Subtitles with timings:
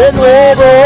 [0.00, 0.79] de nuevo.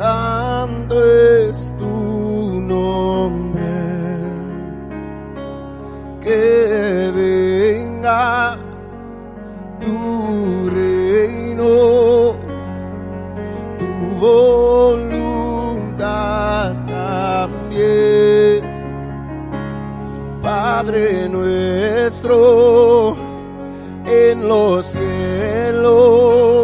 [0.00, 3.60] santo es tu nombre.
[6.24, 8.56] Que venga
[9.82, 12.34] tu reino,
[13.78, 13.90] tu
[14.26, 15.52] voluntad
[16.98, 18.60] también.
[20.40, 23.16] Padre nuestro
[24.06, 26.59] en los cielos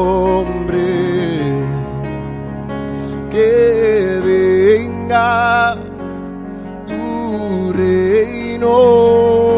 [0.00, 0.88] hombre
[3.30, 5.76] que venga
[6.86, 9.49] tu reino.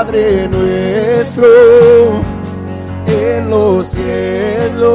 [0.00, 1.46] Padre nuestro
[3.06, 4.94] en los cielos,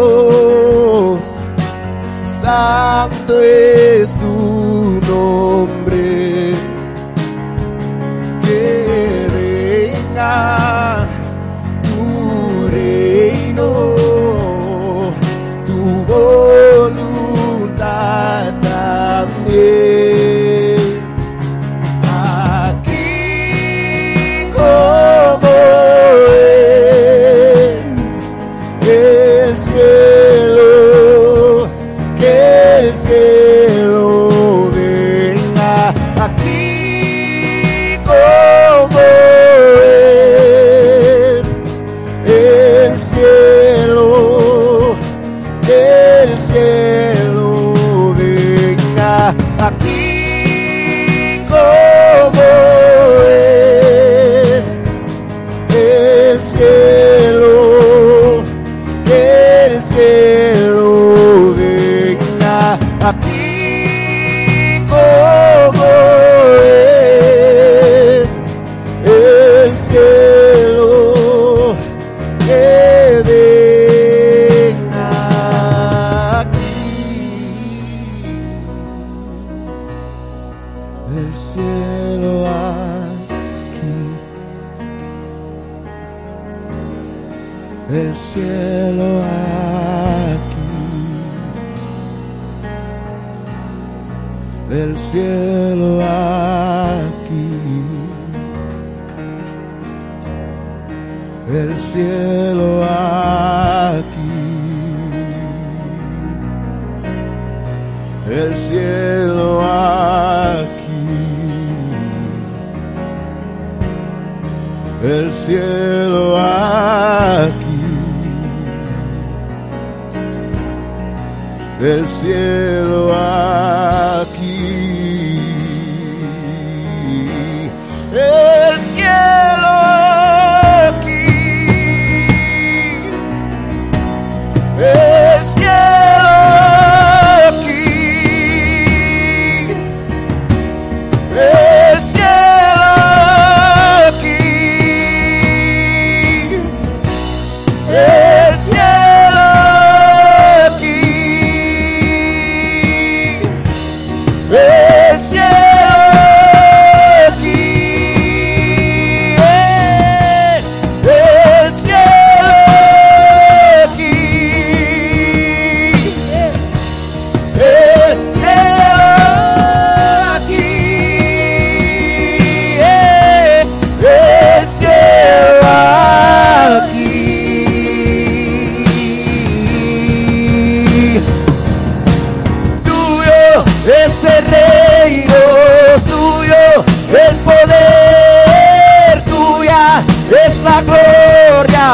[2.26, 5.55] santo es tu nombre.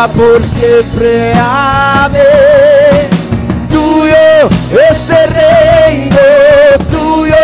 [0.08, 1.34] Por siempre.
[1.36, 3.10] Amén.
[3.70, 4.50] Tuyo
[4.90, 6.18] es el reino,
[6.90, 7.36] tuyo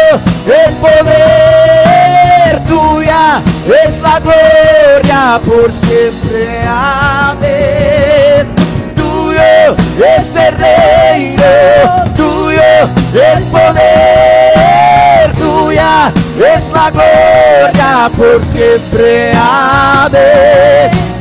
[0.45, 3.41] el poder, tuya
[3.85, 6.61] es la gloria por siempre.
[6.67, 8.55] Amén.
[8.95, 9.75] Tuyo
[10.17, 11.43] es el reino,
[12.15, 12.61] tuyo
[13.13, 16.11] el poder, tuya
[16.55, 19.31] es la gloria por siempre.
[19.35, 21.16] Amén.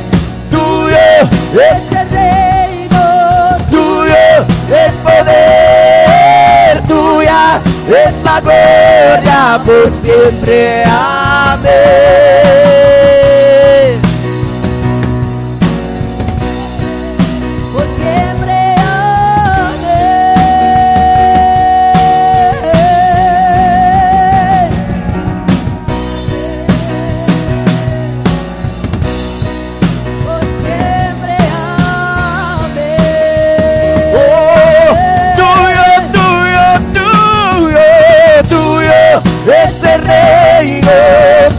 [1.53, 10.83] Es el reino, tuyo el poder, tuya es la gloria por siempre.
[10.85, 11.67] Amén.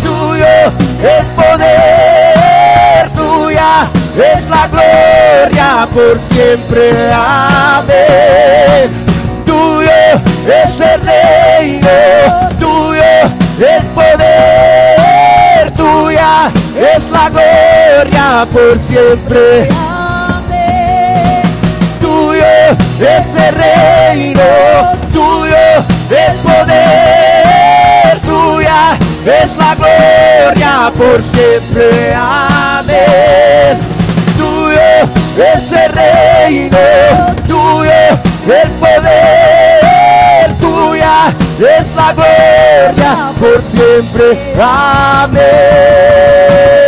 [0.02, 0.46] Tuyo
[1.02, 3.86] el poder, tuya
[4.34, 7.12] es la gloria por siempre.
[7.12, 8.90] Amén.
[9.44, 9.90] Tuyo
[10.46, 11.88] es el reino,
[12.58, 13.02] tuyo
[13.58, 16.50] el poder, tuya
[16.96, 19.68] es la gloria por siempre
[22.28, 22.44] tuyo
[23.00, 24.42] es el reino,
[25.12, 25.56] tuyo
[26.10, 32.14] el poder, tuya es la gloria por siempre.
[32.14, 33.78] Amén.
[34.36, 35.08] Tuyo
[35.54, 36.78] es el reino,
[37.46, 37.90] tuyo
[38.46, 44.54] el poder, tuya es la gloria por siempre.
[44.60, 46.87] Amén.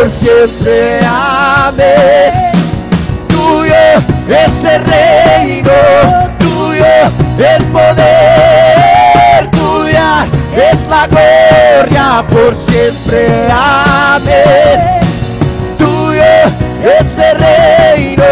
[0.00, 1.00] Por siempre.
[1.04, 2.32] Amén.
[3.28, 3.74] Tuyo
[4.28, 5.72] es el reino,
[6.38, 6.94] tuyo
[7.38, 10.26] el poder, tuya
[10.56, 13.46] es la gloria por siempre.
[13.52, 15.00] Amén.
[15.76, 16.22] Tuyo
[16.82, 18.24] es el reino,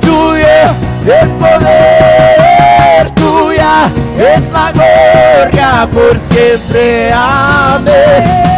[0.00, 0.58] tuyo
[1.06, 3.90] el poder, tuya
[4.36, 7.12] es la gloria por siempre.
[7.14, 8.57] Amén.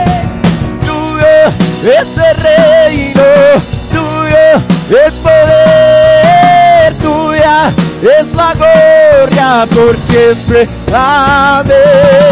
[4.91, 7.73] El poder, tuya
[8.21, 10.69] es la gloria por siempre.
[10.93, 12.30] Amén.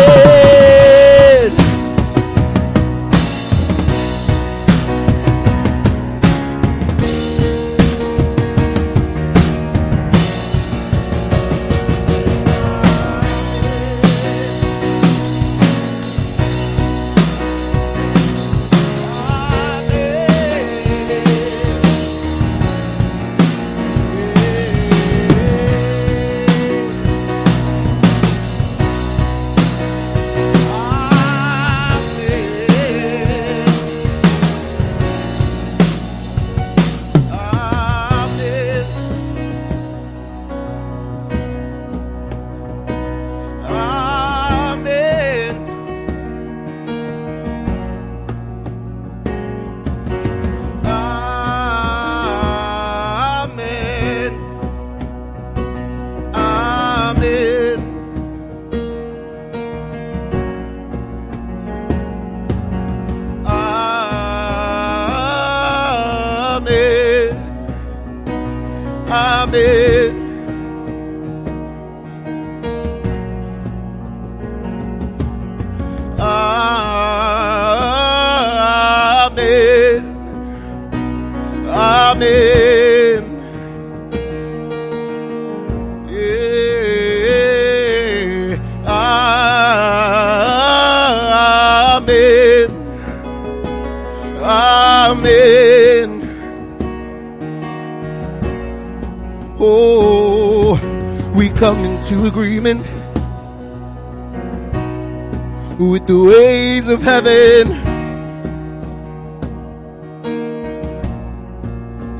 [107.09, 107.65] Heaven.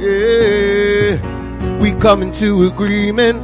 [0.01, 3.39] Yeah, we come into agreement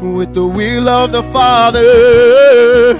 [0.00, 2.94] with the will of the Father.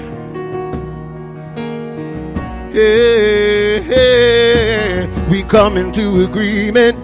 [2.73, 3.87] Yeah,
[5.31, 6.99] we come into agreement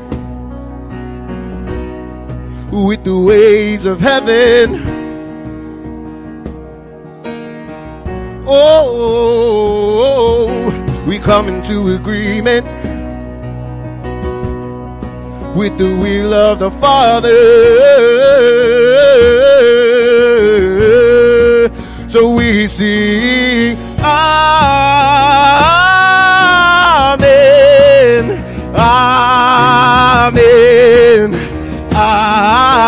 [2.72, 4.95] with the ways of heaven.
[11.26, 12.64] Come into agreement
[15.56, 17.34] with the will of the Father.
[22.08, 24.36] So we sing, Amen,
[28.76, 30.38] Amen,
[31.92, 32.86] Amen,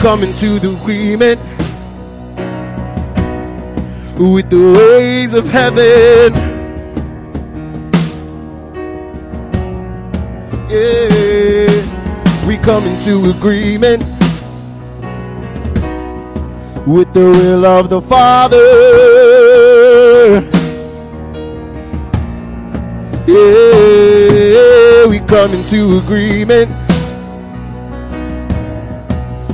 [0.00, 1.38] We come into the agreement
[4.18, 6.32] with the ways of heaven.
[10.70, 14.02] Yeah, we come into agreement
[16.86, 18.56] with the will of the Father.
[23.26, 26.89] Yeah, we come into agreement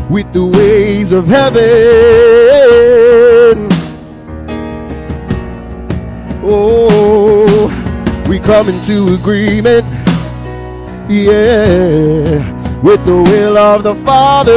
[0.09, 1.67] with the ways of heaven.
[6.45, 7.69] Oh,
[8.29, 9.85] we come into agreement,
[11.11, 14.55] yeah, with the will of the Father.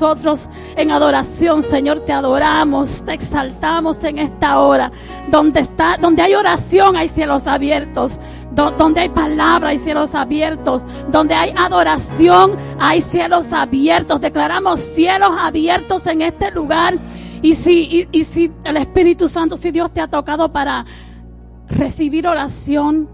[0.00, 2.00] Nosotros en adoración, Señor.
[2.04, 4.92] Te adoramos, te exaltamos en esta hora.
[5.28, 8.20] Donde está, donde hay oración, hay cielos abiertos.
[8.52, 10.84] Do- donde hay palabra, hay cielos abiertos.
[11.10, 14.20] Donde hay adoración, hay cielos abiertos.
[14.20, 16.96] Declaramos cielos abiertos en este lugar.
[17.42, 20.86] Y si, y si el Espíritu Santo, si Dios te ha tocado para
[21.68, 23.08] recibir oración,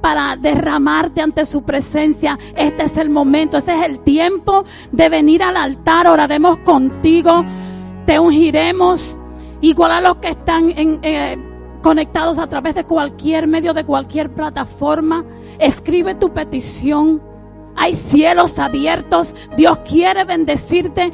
[0.00, 2.38] para derramarte ante su presencia.
[2.56, 6.06] Este es el momento, ese es el tiempo de venir al altar.
[6.06, 7.44] Oraremos contigo,
[8.06, 9.18] te ungiremos,
[9.60, 11.36] igual a los que están en, eh,
[11.82, 15.24] conectados a través de cualquier medio, de cualquier plataforma.
[15.58, 17.22] Escribe tu petición.
[17.76, 19.36] Hay cielos abiertos.
[19.56, 21.12] Dios quiere bendecirte.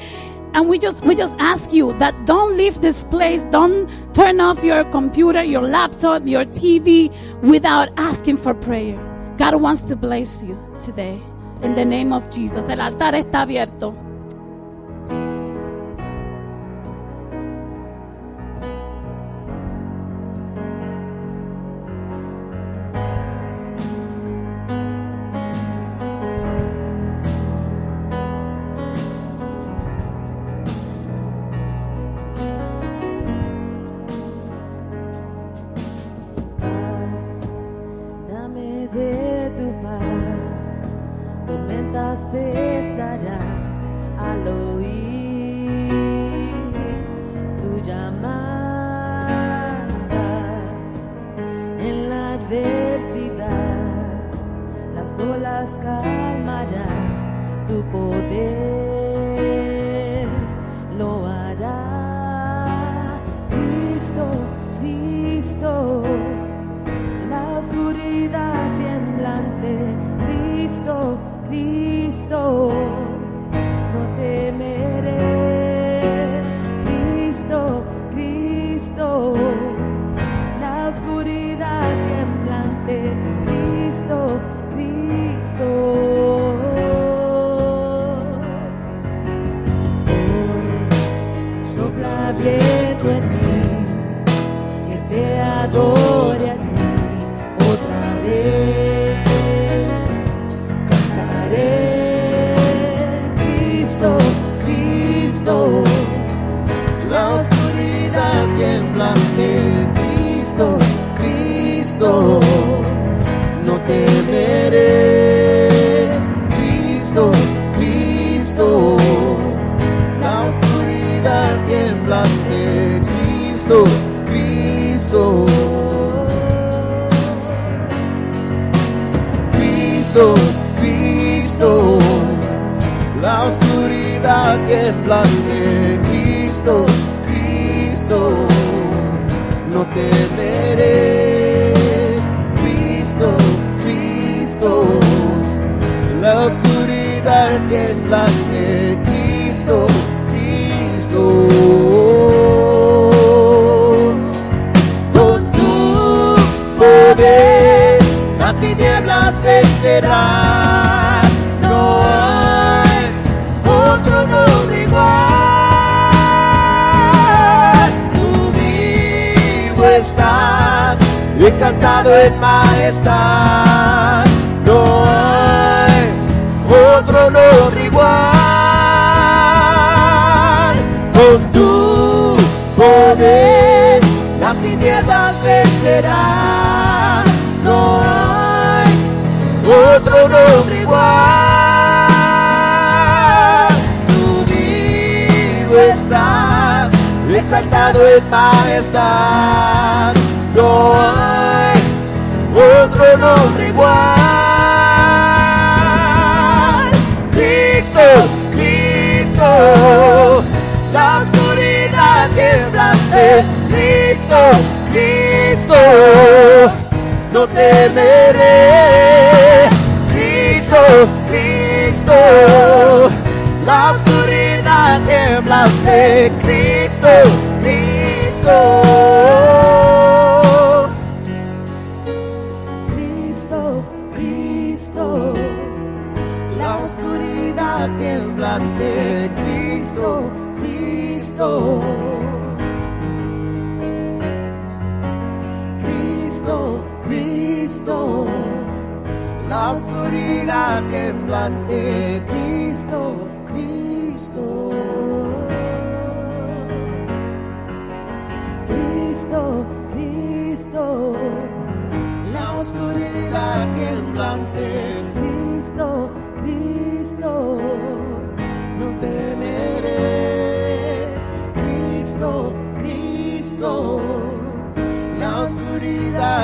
[0.55, 3.43] And we just, we just ask you that don't leave this place.
[3.51, 7.12] Don't turn off your computer, your laptop, your TV
[7.43, 8.97] without asking for prayer.
[9.37, 11.21] God wants to bless you today.
[11.62, 12.69] In the name of Jesus.
[12.69, 14.04] El altar está abierto.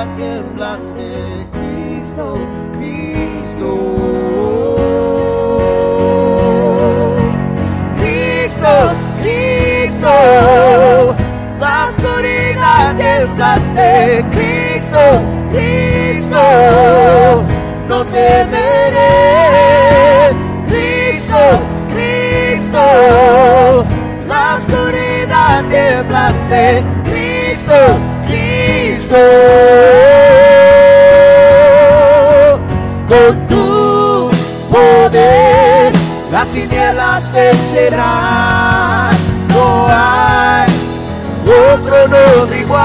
[0.05, 2.37] requemblante, Cristo,
[2.77, 3.69] Cristo.
[7.97, 8.71] Cristo,
[9.21, 11.15] Cristo,
[11.59, 14.99] la oscuridad temblante, Cristo,
[15.51, 17.43] Cristo,
[17.87, 19.50] no temeré.
[36.51, 39.15] Tinieblas vencerás.
[39.49, 40.71] No hay
[41.73, 42.81] otro nombre igual.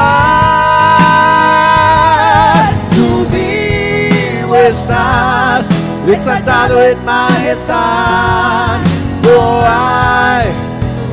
[2.90, 5.66] Tú vivo estás,
[6.06, 8.78] exaltado en majestad.
[9.22, 10.48] No hay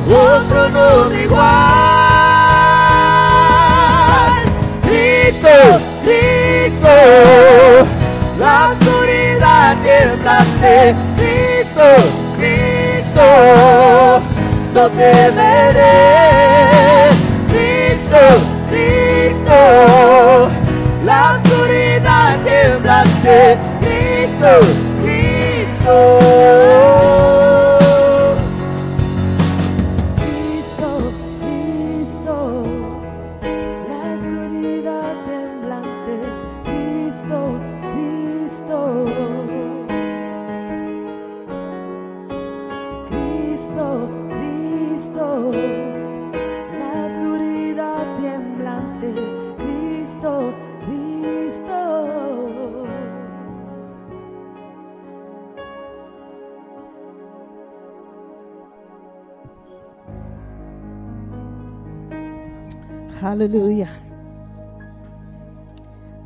[0.08, 1.44] otro nombre igual.
[4.82, 6.88] Cristo, Cristo,
[8.38, 10.94] la oscuridad temblante.
[11.16, 12.23] Cristo,
[13.24, 14.20] Cristo,
[14.74, 15.80] no temeré.
[17.48, 18.18] Cristo,
[18.68, 20.50] Cristo,
[21.04, 23.56] la oscuridad temblante.
[23.80, 24.48] Cristo,
[25.02, 25.24] Cristo.
[25.84, 26.83] Cristo,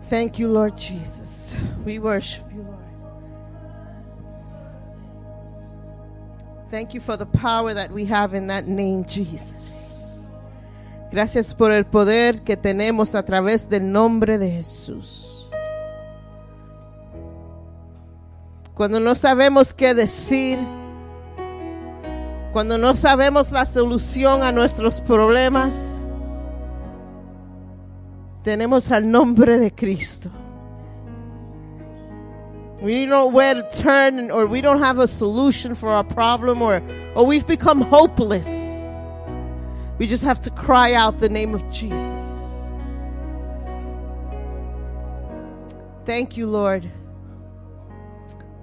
[0.09, 1.55] Thank you, Lord Jesus.
[1.85, 2.79] We worship you, Lord.
[6.71, 10.29] Thank you for the power that we have in that name, Jesus.
[11.11, 15.47] Gracias por el poder que tenemos a través del nombre de Jesús.
[18.75, 20.59] Cuando no sabemos qué decir,
[22.53, 26.05] cuando no sabemos la solución a nuestros problemas,
[28.45, 30.31] tenemos al nombre de Cristo.
[32.81, 36.63] We don't know where to turn or we don't have a solution for our problem
[36.63, 36.81] or,
[37.17, 38.47] or we've become hopeless.
[39.99, 42.57] We just have to cry out the name of Jesus.
[46.05, 46.89] Thank you, Lord.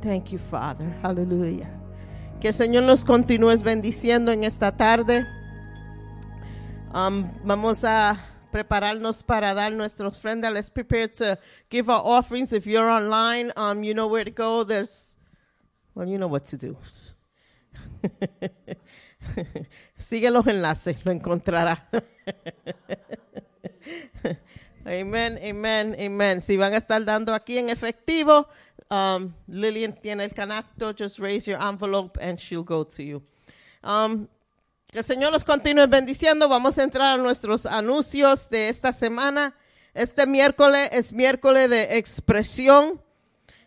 [0.01, 0.89] Thank you, Father.
[1.01, 1.69] Hallelujah.
[2.39, 5.25] Que el Señor nos continúe bendiciendo en esta tarde.
[6.93, 8.17] Um, vamos a
[8.55, 10.49] prepararnos para dar nuestra ofrenda.
[10.49, 11.37] Let's prepare to
[11.69, 12.53] give our offerings.
[12.53, 14.63] If you're online, um, you know where to go.
[14.63, 15.17] There's,
[15.93, 16.77] well, you know what to do.
[19.99, 21.81] Sigue los enlaces, lo encontrará.
[24.87, 26.41] Amen, amen, amen.
[26.41, 28.47] Si van a estar dando aquí en efectivo,
[28.91, 30.93] um, Lillian tiene el canacto.
[30.95, 33.23] Just raise your envelope and she'll go to you.
[33.83, 34.29] Um,
[34.95, 36.47] que el Señor nos continúe bendiciendo.
[36.47, 39.53] Vamos a entrar a nuestros anuncios de esta semana.
[39.93, 43.01] Este miércoles es miércoles de expresión.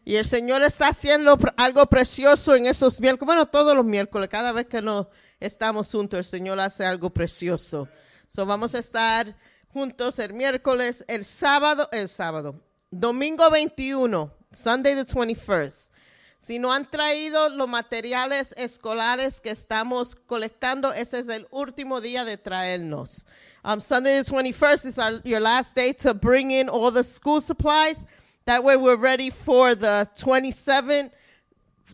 [0.06, 3.26] Y el Señor está haciendo algo precioso en esos miércoles.
[3.26, 7.90] Bueno, todos los miércoles, cada vez que nos estamos juntos, el Señor hace algo precioso.
[8.26, 9.36] So vamos a estar
[9.70, 12.58] juntos el miércoles, el sábado, el sábado,
[12.90, 15.90] domingo 21, Sunday the 21st.
[16.40, 22.24] Si no han traído los materiales escolares que estamos colectando, ese es el último día
[22.24, 23.26] de traernos.
[23.64, 27.40] Um, Sunday the 21st is our, your last day to bring in all the school
[27.40, 28.06] supplies.
[28.44, 31.10] That way we're ready for the 27th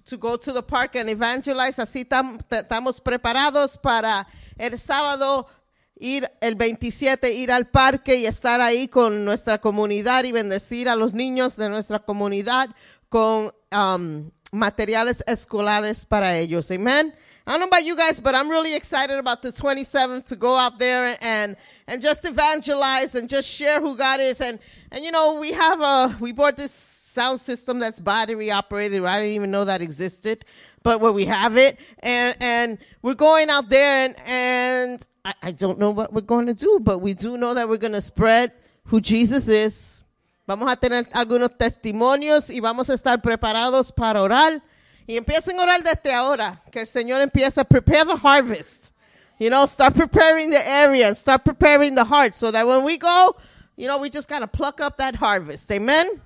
[0.05, 1.79] to go to the park and evangelize.
[1.79, 4.27] Así estamos preparados para
[4.59, 5.49] el sábado
[5.97, 10.97] ir el 27, ir al parque y estar ahí con nuestra comunidad y bendecir a
[10.97, 12.71] los niños de nuestra comunidad
[13.09, 16.71] con um, materiales escolares para ellos.
[16.71, 17.15] Amen.
[17.47, 20.57] I don't know about you guys, but I'm really excited about the 27th to go
[20.57, 24.41] out there and and just evangelize and just share who God is.
[24.41, 24.59] And
[24.91, 29.05] and you know we have a we bought this sound system that's battery operated.
[29.05, 30.45] I didn't even know that existed,
[30.83, 35.53] but well, we have it, and and we're going out there, and and I, I
[35.53, 38.01] don't know what we're going to do, but we do know that we're going to
[38.01, 38.53] spread
[38.87, 40.03] who Jesus is.
[40.47, 44.61] Vamos a tener algunos testimonios y vamos a estar preparados para orar.
[45.07, 48.93] Y empiecen a orar desde ahora, que el Señor empiece a prepare the harvest.
[49.39, 53.37] You know, start preparing the area, start preparing the heart, so that when we go,
[53.77, 55.71] you know, we just gotta pluck up that harvest.
[55.73, 56.21] Amen.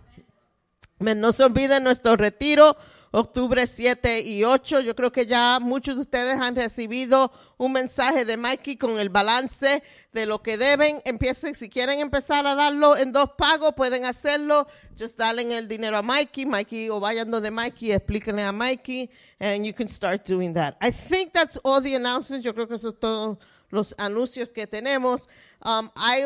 [1.00, 2.76] No se olviden nuestro retiro,
[3.12, 4.80] octubre 7 y 8.
[4.80, 9.08] Yo creo que ya muchos de ustedes han recibido un mensaje de Mikey con el
[9.08, 10.98] balance de lo que deben.
[11.04, 14.66] Empiecen, si quieren empezar a darlo en dos pagos, pueden hacerlo.
[14.98, 19.08] Just dale el dinero a Mikey, Mikey, o vayan donde Mikey, explíquenle a Mikey,
[19.38, 20.76] and you can start doing that.
[20.82, 22.44] I think that's all the announcements.
[22.44, 23.38] Yo creo que eso es todos
[23.70, 25.28] los anuncios que tenemos.
[25.64, 26.24] Um, hay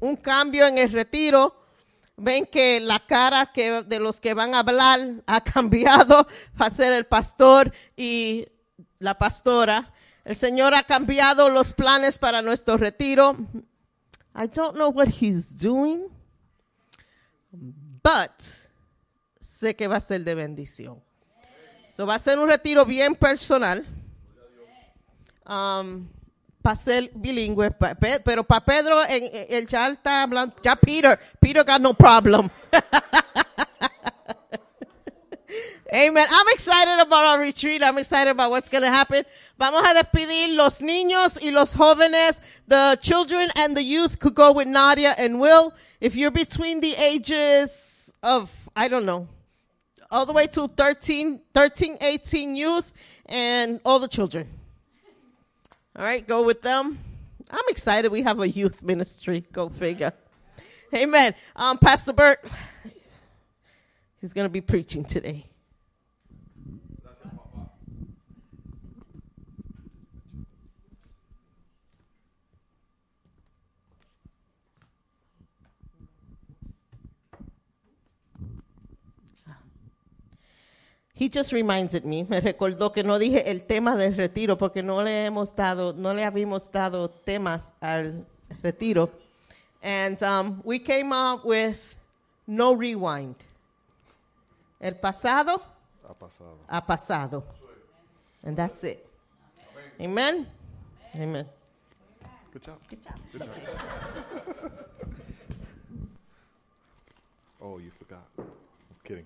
[0.00, 1.65] un cambio en el retiro.
[2.16, 6.26] Ven que la cara que, de los que van a hablar ha cambiado
[6.56, 8.46] para ser el pastor y
[8.98, 9.92] la pastora.
[10.24, 13.36] El Señor ha cambiado los planes para nuestro retiro.
[14.34, 16.08] I don't know what he's doing,
[17.52, 18.42] but
[19.40, 21.02] sé que va a ser de bendición.
[21.86, 23.86] So va a ser un retiro bien personal.
[25.48, 26.08] Um,
[26.66, 27.70] para ser bilingüe,
[28.24, 32.50] pero para Pedro, en, en- el ya está hablando, ya Peter, Peter got no problem.
[35.94, 36.26] Amen.
[36.28, 37.84] I'm excited about our retreat.
[37.84, 39.24] I'm excited about what's going to happen.
[39.56, 42.40] Vamos a despedir los niños y los jóvenes.
[42.66, 45.72] The children and the youth could go with Nadia and Will.
[46.00, 49.28] If you're between the ages of, I don't know,
[50.10, 52.92] all the way to 13, 13, 18 youth
[53.26, 54.48] and all the children.
[55.98, 56.98] All right, go with them.
[57.50, 58.12] I'm excited.
[58.12, 59.46] We have a youth ministry.
[59.50, 60.12] Go figure.
[60.92, 61.34] Amen.
[61.54, 62.44] Um, Pastor Bert,
[64.20, 65.46] he's going to be preaching today.
[81.18, 85.02] He just reminded me, me recordó que no dije el tema del retiro porque no
[85.02, 88.26] le hemos dado, no le habíamos dado temas al
[88.62, 89.10] retiro.
[89.82, 91.78] And um, we came up with
[92.46, 93.36] no rewind.
[94.78, 95.62] El pasado
[96.06, 96.58] Ha pasado.
[96.68, 97.44] ha pasado.
[98.44, 99.06] And that's it.
[99.98, 100.46] Amen.
[101.14, 101.46] Amen.
[102.52, 102.78] Good job.
[102.90, 103.02] Good
[103.42, 103.50] job.
[107.62, 108.28] oh, you forgot.
[108.38, 108.46] I'm
[109.02, 109.24] kidding.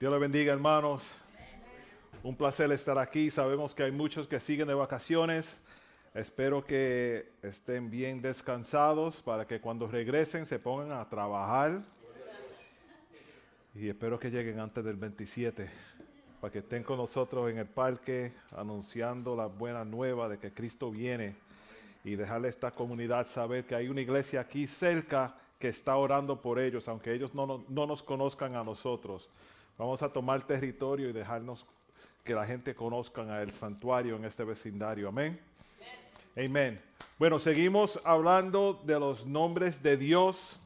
[0.00, 1.16] Dios le bendiga, hermanos.
[2.22, 3.30] Un placer estar aquí.
[3.30, 5.58] Sabemos que hay muchos que siguen de vacaciones.
[6.14, 11.82] Espero que estén bien descansados para que cuando regresen se pongan a trabajar.
[13.74, 15.70] Y espero que lleguen antes del 27
[16.40, 20.90] para que estén con nosotros en el parque anunciando la buena nueva de que Cristo
[20.90, 21.36] viene
[22.02, 26.40] y dejarle a esta comunidad saber que hay una iglesia aquí cerca que está orando
[26.40, 29.30] por ellos, aunque ellos no, no- no nos conozcan a nosotros.
[29.80, 31.64] Vamos a tomar territorio y dejarnos
[32.22, 35.08] que la gente conozcan al santuario en este vecindario.
[35.08, 35.40] Amén.
[36.36, 36.78] Amén.
[37.18, 40.60] Bueno, seguimos hablando de los nombres de Dios.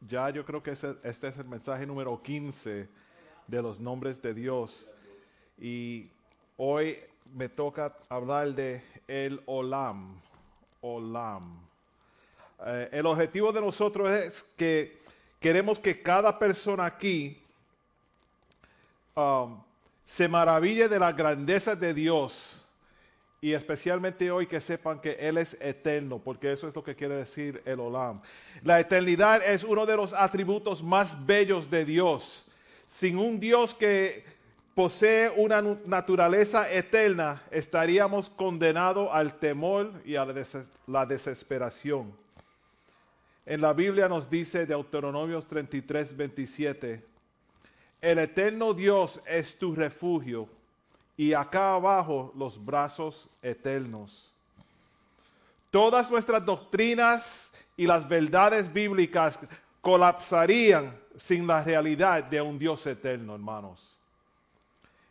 [0.00, 2.88] Ya yo creo que este es el mensaje número 15
[3.46, 4.88] de los nombres de Dios.
[5.56, 6.10] Y
[6.56, 6.98] hoy
[7.32, 10.20] me toca hablar de el Olam.
[10.80, 11.56] Olam.
[12.66, 14.98] Eh, el objetivo de nosotros es que
[15.38, 17.41] queremos que cada persona aquí
[19.14, 19.62] um,
[20.04, 22.64] se maraville de la grandeza de Dios.
[23.40, 27.16] Y especialmente hoy que sepan que Él es eterno, porque eso es lo que quiere
[27.16, 28.20] decir el Olam.
[28.62, 32.46] La eternidad es uno de los atributos más bellos de Dios.
[32.86, 34.24] Sin un Dios que
[34.76, 40.44] posee una naturaleza eterna, estaríamos condenados al temor y a la
[40.86, 42.12] la desesperación.
[43.44, 47.11] En la Biblia nos dice Deuteronomios 33, 27,
[48.02, 50.48] el eterno Dios es tu refugio
[51.16, 54.32] y acá abajo los brazos eternos.
[55.70, 59.38] Todas nuestras doctrinas y las verdades bíblicas
[59.80, 63.88] colapsarían sin la realidad de un Dios eterno, hermanos.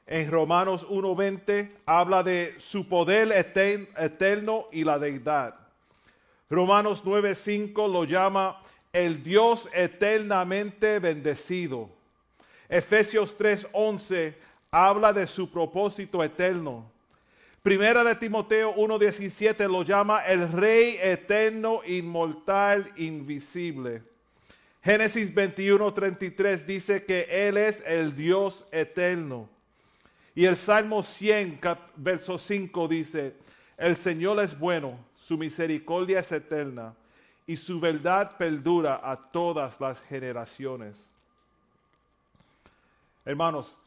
[0.06, 5.56] En Romanos 1.20 habla de su poder eterno y la deidad.
[6.50, 8.62] Romanos 9.5 lo llama
[8.92, 12.01] el Dios eternamente bendecido.
[12.72, 14.34] Efesios 3:11
[14.72, 16.90] habla de su propósito eterno.
[17.62, 24.02] Primera de Timoteo 1:17 lo llama el Rey eterno, inmortal, invisible.
[24.82, 29.50] Génesis 21:33 dice que Él es el Dios eterno.
[30.34, 33.36] Y el Salmo 100, cap- verso 5 dice,
[33.78, 36.96] el Señor es bueno, su misericordia es eterna
[37.46, 41.11] y su verdad perdura a todas las generaciones.
[43.26, 43.78] Hermanos,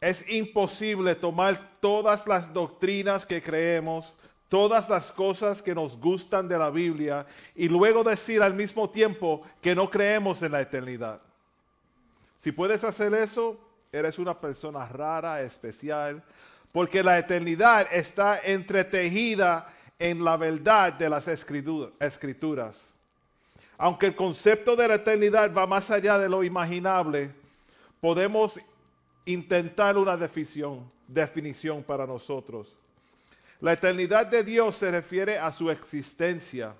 [0.00, 4.14] es imposible tomar todas las doctrinas que creemos,
[4.48, 7.24] todas las cosas que nos gustan de la Biblia
[7.54, 11.20] y luego decir al mismo tiempo que no creemos en la eternidad.
[12.36, 13.56] Si puedes hacer eso,
[13.92, 16.22] eres una persona rara, especial,
[16.72, 22.92] porque la eternidad está entretejida en la verdad de las escritu- escrituras.
[23.78, 27.30] Aunque el concepto de la eternidad va más allá de lo imaginable,
[28.00, 28.58] podemos
[29.24, 32.76] intentar una definición, definición para nosotros.
[33.60, 36.74] La eternidad de Dios se refiere a su existencia,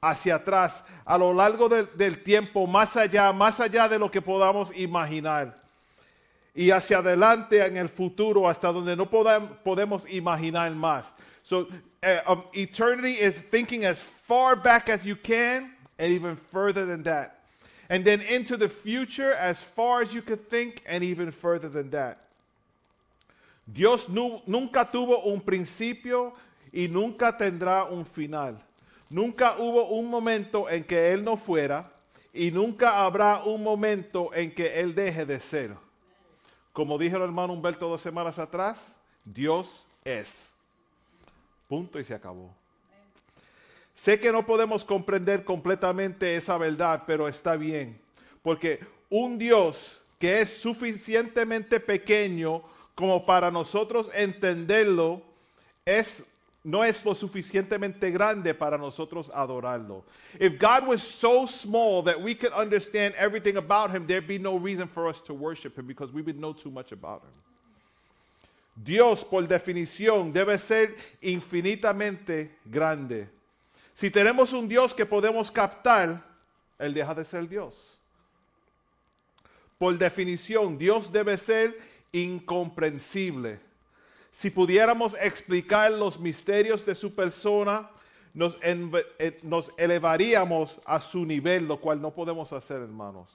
[0.00, 4.72] hacia atrás, a lo largo del, tiempo, más allá, más allá de lo que podamos
[4.76, 5.54] imaginar.
[6.52, 11.14] Y hacia adelante en el futuro, hasta donde no podemos imaginar más.
[11.42, 11.68] So,
[12.02, 17.39] uh, eternity is thinking as far back as you can and even further than that.
[17.90, 21.90] And then into the future as far as you could think and even further than
[21.90, 22.18] that.
[23.66, 26.32] Dios nu- nunca tuvo un principio
[26.72, 28.56] y nunca tendrá un final.
[29.10, 31.90] Nunca hubo un momento en que Él no fuera
[32.32, 35.76] y nunca habrá un momento en que Él deje de ser.
[36.72, 40.48] Como dijo el hermano Humberto dos semanas atrás, Dios es.
[41.68, 42.54] Punto y se acabó.
[44.00, 48.00] Sé que no podemos comprender completamente esa verdad, pero está bien.
[48.42, 48.80] Porque
[49.10, 52.62] un Dios que es suficientemente pequeño
[52.94, 55.20] como para nosotros entenderlo,
[55.84, 56.24] es,
[56.64, 60.02] no es lo suficientemente grande para nosotros adorarlo.
[60.38, 64.56] If God was so small that we could understand everything about him, there'd be no
[64.56, 67.34] reason for us to worship him because we would know too much about him.
[68.82, 73.28] Dios, por definición, debe ser infinitamente grande.
[74.00, 76.24] Si tenemos un Dios que podemos captar,
[76.78, 77.98] Él deja de ser Dios.
[79.76, 81.78] Por definición, Dios debe ser
[82.10, 83.60] incomprensible.
[84.30, 87.90] Si pudiéramos explicar los misterios de su persona,
[88.32, 89.38] nos, eh,
[89.76, 93.28] elevaríamos a su nivel, lo cual no podemos hacer, hermanos.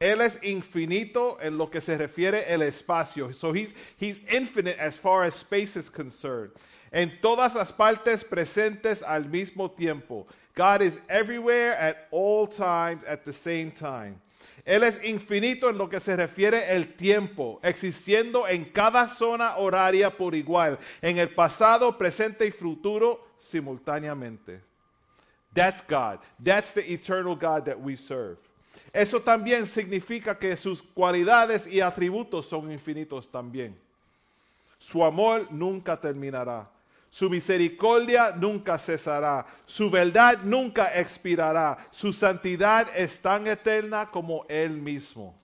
[0.00, 3.34] Él es infinito en lo que se refiere el espacio.
[3.34, 6.52] So he's, he's infinite as far as space is concerned.
[6.92, 10.26] En todas las partes presentes al mismo tiempo.
[10.54, 14.20] God is everywhere at all times at the same time.
[14.64, 20.10] Él es infinito en lo que se refiere el tiempo, existiendo en cada zona horaria
[20.16, 24.60] por igual, en el pasado, presente y futuro simultáneamente.
[25.52, 26.20] That's God.
[26.38, 28.38] That's the eternal God that we serve.
[28.92, 33.74] Eso también significa que sus cualidades y atributos son infinitos también.
[34.78, 36.68] Su amor nunca terminará.
[37.12, 39.44] Su misericordia nunca cesará.
[39.66, 41.76] Su verdad nunca expirará.
[41.90, 45.38] Su santidad es tan eterna como Él mismo.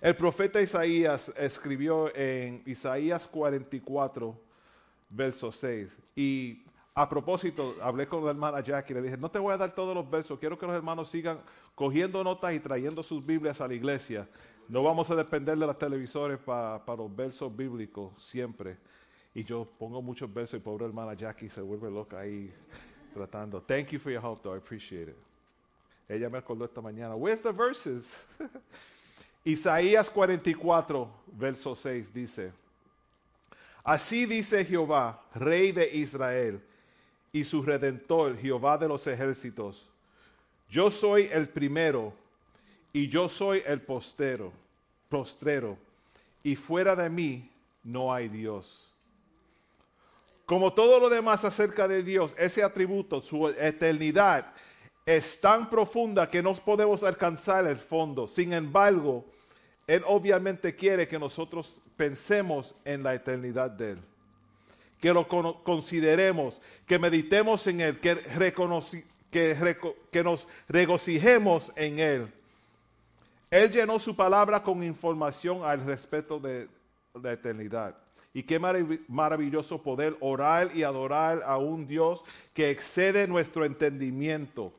[0.00, 4.34] El profeta Isaías escribió en Isaías 44,
[5.10, 5.94] verso 6.
[6.16, 6.62] Y
[6.94, 9.94] a propósito, hablé con la hermana Jackie le dije, no te voy a dar todos
[9.94, 11.38] los versos, quiero que los hermanos sigan
[11.74, 14.26] cogiendo notas y trayendo sus Biblias a la iglesia.
[14.68, 18.78] No vamos a depender de los televisores pa- para los versos bíblicos siempre.
[19.34, 22.52] Y yo pongo muchos versos y pobre hermana Jackie se vuelve loca ahí
[23.14, 23.60] tratando.
[23.60, 24.54] Thank you for your help, though.
[24.54, 25.16] I appreciate it.
[26.08, 27.16] Ella me acordó esta mañana.
[27.16, 28.26] Where's the verses?
[29.44, 31.08] Isaías 44,
[31.38, 32.52] verso 6 dice,
[33.84, 36.60] Así dice Jehová, Rey de Israel,
[37.32, 39.88] y su Redentor, Jehová de los ejércitos.
[40.68, 42.12] Yo soy el primero,
[42.92, 44.52] y yo soy el postero,
[45.08, 45.76] postrero,
[46.44, 47.50] y fuera de mí
[47.82, 48.91] no hay Dios.
[50.52, 54.52] Como todo lo demás acerca de Dios, ese atributo, su eternidad,
[55.06, 58.28] es tan profunda que no podemos alcanzar el fondo.
[58.28, 59.24] Sin embargo,
[59.86, 63.98] Él obviamente quiere que nosotros pensemos en la eternidad de Él.
[65.00, 65.26] Que lo
[65.64, 68.52] consideremos, que meditemos en Él, que
[70.22, 72.30] nos regocijemos en Él.
[73.50, 76.68] Él llenó su palabra con información al respecto de
[77.14, 78.01] la eternidad.
[78.34, 82.24] Y qué marav- maravilloso poder orar y adorar a un Dios
[82.54, 84.72] que excede nuestro entendimiento.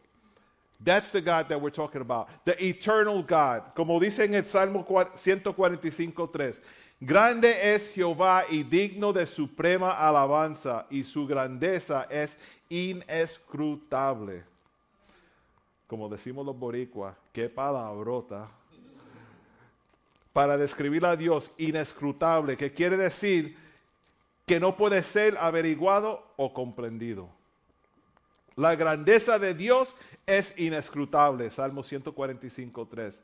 [0.83, 2.27] That's the God that we're talking about.
[2.45, 3.73] The eternal God.
[3.75, 6.61] Como dice en el Salmo 145.3.
[6.99, 12.37] Grande es Jehová y digno de suprema alabanza y su grandeza es
[12.69, 14.43] inescrutable.
[15.87, 18.49] Como decimos los boricuas, qué palabrota.
[20.33, 23.55] Para describir a Dios inescrutable, que quiere decir
[24.45, 27.29] que no puede ser averiguado o comprendido.
[28.55, 33.21] La grandeza de Dios es inescrutable, Salmo 145, 3.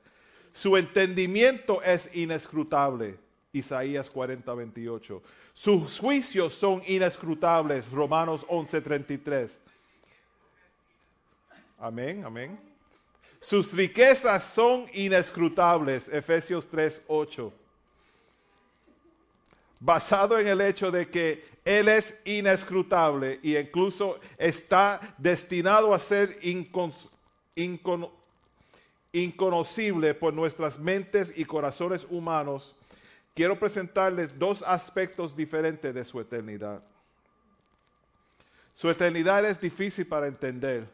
[0.53, 3.20] Su entendimiento es inescrutable,
[3.53, 5.22] Isaías 40, 28.
[5.53, 9.60] Sus juicios son inescrutables, Romanos 11, 33.
[11.80, 12.68] Amén, amén.
[13.39, 17.53] Sus riquezas son inescrutables, Efesios 3, 8
[19.79, 26.37] basado en el hecho de que Él es inescrutable y incluso está destinado a ser
[26.41, 27.09] incon-
[27.55, 28.11] incon-
[29.13, 32.75] inconocible por nuestras mentes y corazones humanos,
[33.33, 36.83] quiero presentarles dos aspectos diferentes de su eternidad.
[38.75, 40.87] Su eternidad es difícil para entender,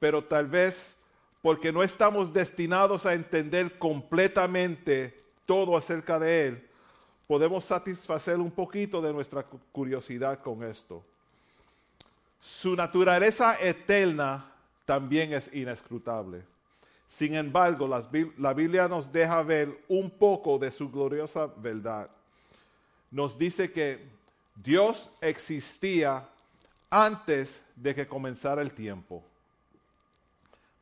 [0.00, 0.95] pero tal vez
[1.46, 6.68] porque no estamos destinados a entender completamente todo acerca de Él,
[7.28, 11.04] podemos satisfacer un poquito de nuestra cu- curiosidad con esto.
[12.40, 14.50] Su naturaleza eterna
[14.84, 16.42] también es inescrutable.
[17.06, 22.10] Sin embargo, la Biblia nos deja ver un poco de su gloriosa verdad.
[23.12, 24.04] Nos dice que
[24.56, 26.28] Dios existía
[26.90, 29.22] antes de que comenzara el tiempo.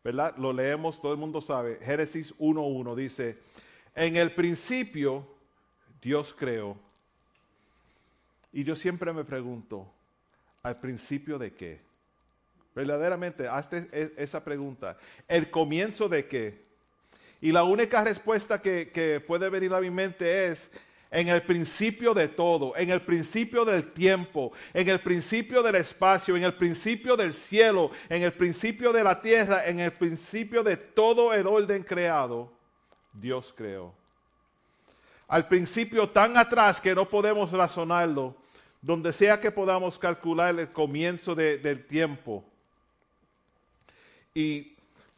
[0.04, 0.36] ¿Verdad?
[0.36, 1.78] Lo leemos, todo el mundo sabe.
[1.82, 3.38] Génesis 1.1 dice,
[3.94, 5.26] en el principio
[6.02, 6.76] Dios creó.
[8.52, 9.90] Y yo siempre me pregunto,
[10.62, 11.80] ¿al principio de qué?
[12.74, 14.98] Verdaderamente, hazte e- esa pregunta.
[15.26, 16.64] ¿El comienzo de qué?
[17.40, 20.70] Y la única respuesta que, que puede venir a mi mente es
[21.14, 26.36] en el principio de todo, en el principio del tiempo, en el principio del espacio,
[26.36, 30.76] en el principio del cielo, en el principio de la tierra, en el principio de
[30.76, 32.52] todo el orden creado,
[33.12, 33.94] Dios creó.
[35.28, 38.34] Al principio tan atrás que no podemos razonarlo,
[38.82, 42.44] donde sea que podamos calcular el comienzo de- del tiempo.
[44.34, 44.73] Y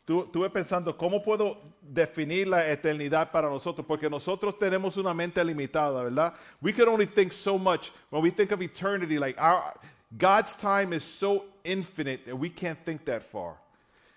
[0.09, 3.85] estuve pensando, ¿cómo puedo definir la eternidad para nosotros?
[3.87, 6.35] Porque nosotros tenemos una mente limitada, ¿verdad?
[6.61, 9.19] We can only think so much when we think of eternity.
[9.19, 9.75] Like our
[10.17, 13.57] God's time is so infinite that we can't think that far.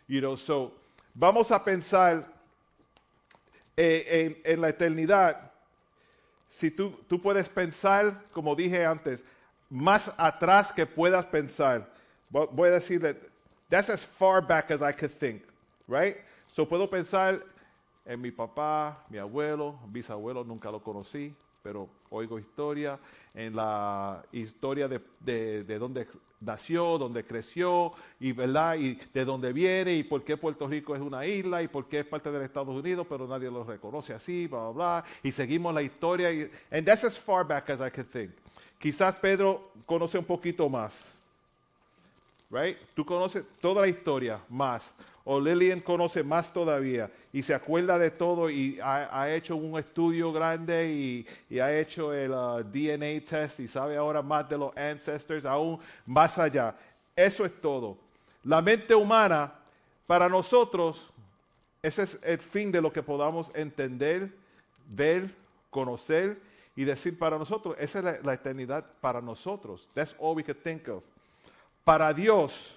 [0.08, 0.72] You know, so
[1.16, 2.24] vamos a pensar
[3.76, 5.38] eh, en, en la eternidad.
[6.48, 9.24] Si tú, tú puedes pensar, como dije antes,
[9.72, 11.88] más atrás que puedas pensar.
[12.32, 13.16] Vo- Voy a decir that
[13.70, 15.44] that's as far back as I could think,
[15.90, 16.18] right?
[16.48, 17.44] So puedo pensar
[18.06, 23.00] en mi papá, mi abuelo, bisabuelo, nunca lo conocí, pero oigo historia,
[23.34, 26.08] en la historia de, de, de dónde
[26.40, 31.02] nació, dónde creció, y verdad, y de dónde viene, y por qué Puerto Rico es
[31.02, 34.48] una isla, y por qué es parte de Estados Unidos, pero nadie lo reconoce así,
[34.48, 37.92] bla, bla, bla, y seguimos la historia, y, and that's as far back as I
[37.92, 38.32] could think.
[38.80, 41.14] Quizás Pedro conoce un poquito más,
[42.50, 42.78] right?
[42.94, 44.94] Tú conoces toda la historia más.
[45.24, 50.34] O Lillian conoce más todavía y se acuerda de todo y ha, hecho un estudio
[50.34, 55.46] grande y, ha hecho el uh, DNA test y sabe ahora más de los ancestors,
[55.46, 56.76] aún más allá.
[57.16, 57.98] Eso es todo.
[58.44, 59.54] La mente humana,
[60.08, 61.14] para nosotros,
[61.84, 64.34] ese es el fin de lo que podamos entender,
[64.88, 65.30] ver,
[65.70, 66.42] conocer
[66.76, 67.76] y decir para nosotros.
[67.78, 69.88] Esa es la, la eternidad para nosotros.
[69.94, 71.04] That's all we could think of.
[71.90, 72.76] Para Dios,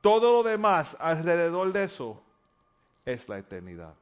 [0.00, 2.20] todo lo demás alrededor de eso
[3.06, 3.94] es la eternidad.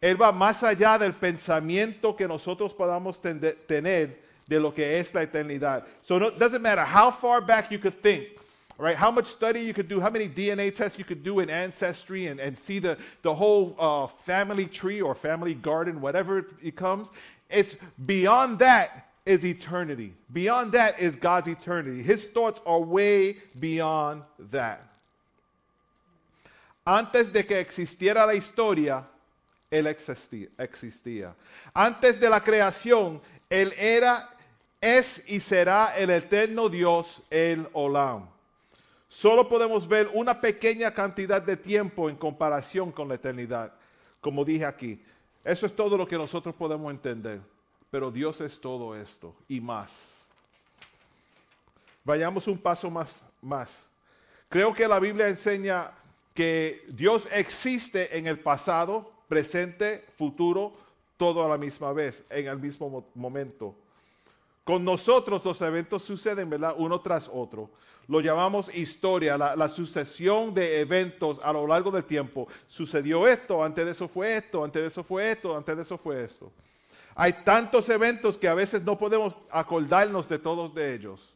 [0.00, 5.12] Él va más allá del pensamiento que nosotros podamos tende- tener de lo que es
[5.12, 5.84] la eternidad.
[6.02, 8.28] So no- it doesn't matter how far back you could think,
[8.78, 8.96] right?
[8.96, 12.28] How much study you could do, how many DNA tests you could do in ancestry
[12.28, 17.10] and, and see the, the whole uh, family tree or family garden, whatever it becomes.
[17.50, 20.14] It's beyond that is eternity.
[20.32, 22.02] Beyond that is God's eternity.
[22.02, 24.22] His thoughts are way beyond
[24.52, 24.80] that.
[26.86, 29.04] Antes de que existiera la historia,
[29.70, 31.34] Él existía.
[31.74, 33.20] Antes de la creación,
[33.50, 34.28] Él era,
[34.80, 38.28] es y será el eterno Dios, el Olam.
[39.08, 43.72] Solo podemos ver una pequeña cantidad de tiempo en comparación con la eternidad.
[44.20, 45.02] Como dije aquí,
[45.42, 47.40] eso es todo lo que nosotros podemos entender.
[47.96, 50.26] Pero Dios es todo esto y más.
[52.04, 53.86] Vayamos un paso más, más.
[54.50, 55.92] Creo que la Biblia enseña
[56.34, 60.74] que Dios existe en el pasado, presente, futuro,
[61.16, 63.74] todo a la misma vez, en el mismo mo- momento.
[64.62, 66.74] Con nosotros los eventos suceden, ¿verdad?
[66.76, 67.70] Uno tras otro.
[68.08, 72.46] Lo llamamos historia, la, la sucesión de eventos a lo largo del tiempo.
[72.68, 75.96] Sucedió esto, antes de eso fue esto, antes de eso fue esto, antes de eso
[75.96, 76.52] fue esto.
[77.18, 81.32] Hay tantos eventos que a veces no podemos acordarnos de todos de ellos.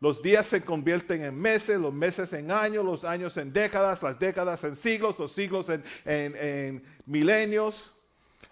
[0.00, 4.18] Los días se convierten en meses, los meses en años, los años en décadas, las
[4.18, 7.92] décadas en siglos, los siglos en, en- en milenios.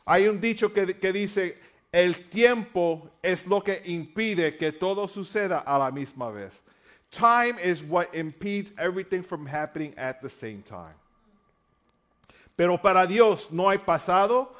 [0.05, 1.59] Hay un dicho que, que dice,
[1.91, 6.63] el tiempo es lo que impide que todo suceda a la misma vez.
[7.11, 10.95] Time is what impedes everything from happening at the same time.
[12.57, 14.55] Pero para Dios no hay pasado,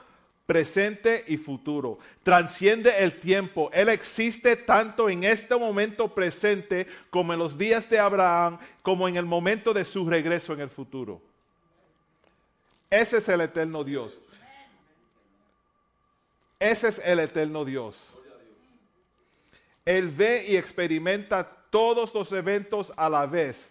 [0.47, 1.99] presente y futuro.
[2.23, 3.71] Transciende el tiempo.
[3.73, 9.17] Él existe tanto en este momento presente como en los días de Abraham, como en
[9.17, 11.21] el momento de su regreso en el futuro.
[12.91, 14.21] Ese es el eterno Dios.
[16.59, 18.19] Ese es el eterno Dios.
[19.85, 23.71] Él ve y experimenta todos los eventos a la vez.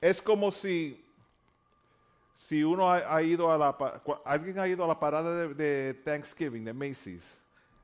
[0.00, 1.01] Es como si,
[2.42, 3.76] si uno ha, ido a la...
[4.24, 7.40] ¿Alguien ha ido a la parada de, de Thanksgiving de Macy's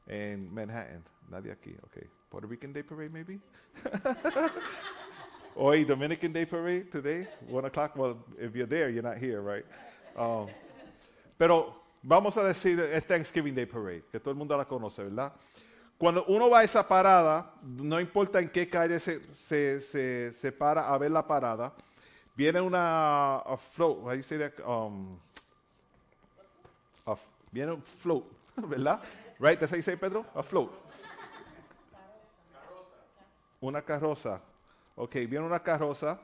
[0.06, 1.04] en Manhattan?
[1.28, 1.98] Nadie aquí, ok.
[2.28, 3.38] Puerto Rican Day Parade, maybe?
[5.54, 7.94] Hoy Dominican Day Parade today, one o'clock.
[7.96, 9.64] Well, if you're there, you're not here, right?
[10.16, 10.48] Um,
[11.38, 15.32] pero vamos a decir es Thanksgiving Day Parade, que todo el mundo la conoce, ¿verdad?
[15.96, 20.52] Cuando uno va a esa parada, no importa en qué calle se, se, se, se
[20.52, 21.74] para a ver la parada,
[22.38, 25.18] viene una a float, how do
[27.04, 27.16] a
[27.50, 28.24] viene un float,
[28.56, 29.00] ¿verdad?
[29.40, 30.24] Right, that's how you Pedro?
[30.36, 30.70] A float.
[33.60, 34.40] Una carroza.
[34.94, 36.20] Ok, viene una carroza,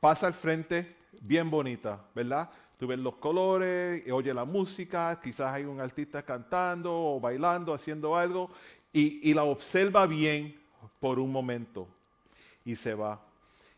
[0.00, 2.50] pasa al frente, bien bonita, ¿verdad?
[2.76, 8.16] Tú ves los colores, oye la música, quizás hay un artista cantando o bailando, haciendo
[8.16, 8.50] algo,
[8.92, 10.60] y la observa bien
[10.98, 11.86] por un momento
[12.64, 13.20] y se va.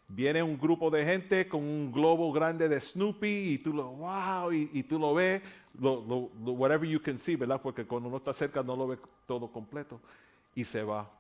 [0.09, 4.53] Viene un grupo de gente con un globo grande de Snoopy y tú lo, wow,
[4.53, 5.43] y, tú lo ves,
[5.79, 7.61] whatever you can see, ¿verdad?
[7.61, 9.99] Porque cuando uno está cerca no lo ve todo completo
[10.55, 11.11] y se va.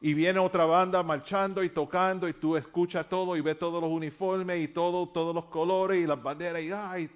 [0.00, 3.90] Y viene otra banda marchando y tocando y tú escuchas todo y ves todos los
[3.90, 7.10] uniformes y todo, todos los colores y las banderas y, ay,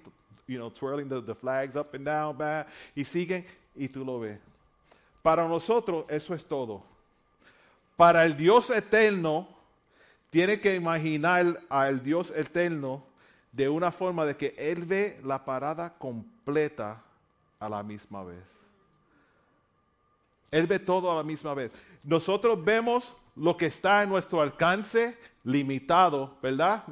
[0.45, 3.45] you know, twirling the, the flags up and down, bah, y siguen
[3.75, 4.39] y tú lo ves.
[5.21, 6.83] Para nosotros eso es todo.
[7.95, 9.56] Para el Dios eterno,
[10.29, 13.03] tiene que imaginar al Dios eterno
[13.51, 17.01] de una forma de que Él ve la parada completa
[17.59, 18.59] a la misma vez.
[20.51, 21.71] Él ve todo a la misma vez.
[22.03, 26.83] Nosotros vemos lo que está en nuestro alcance limitado, ¿verdad?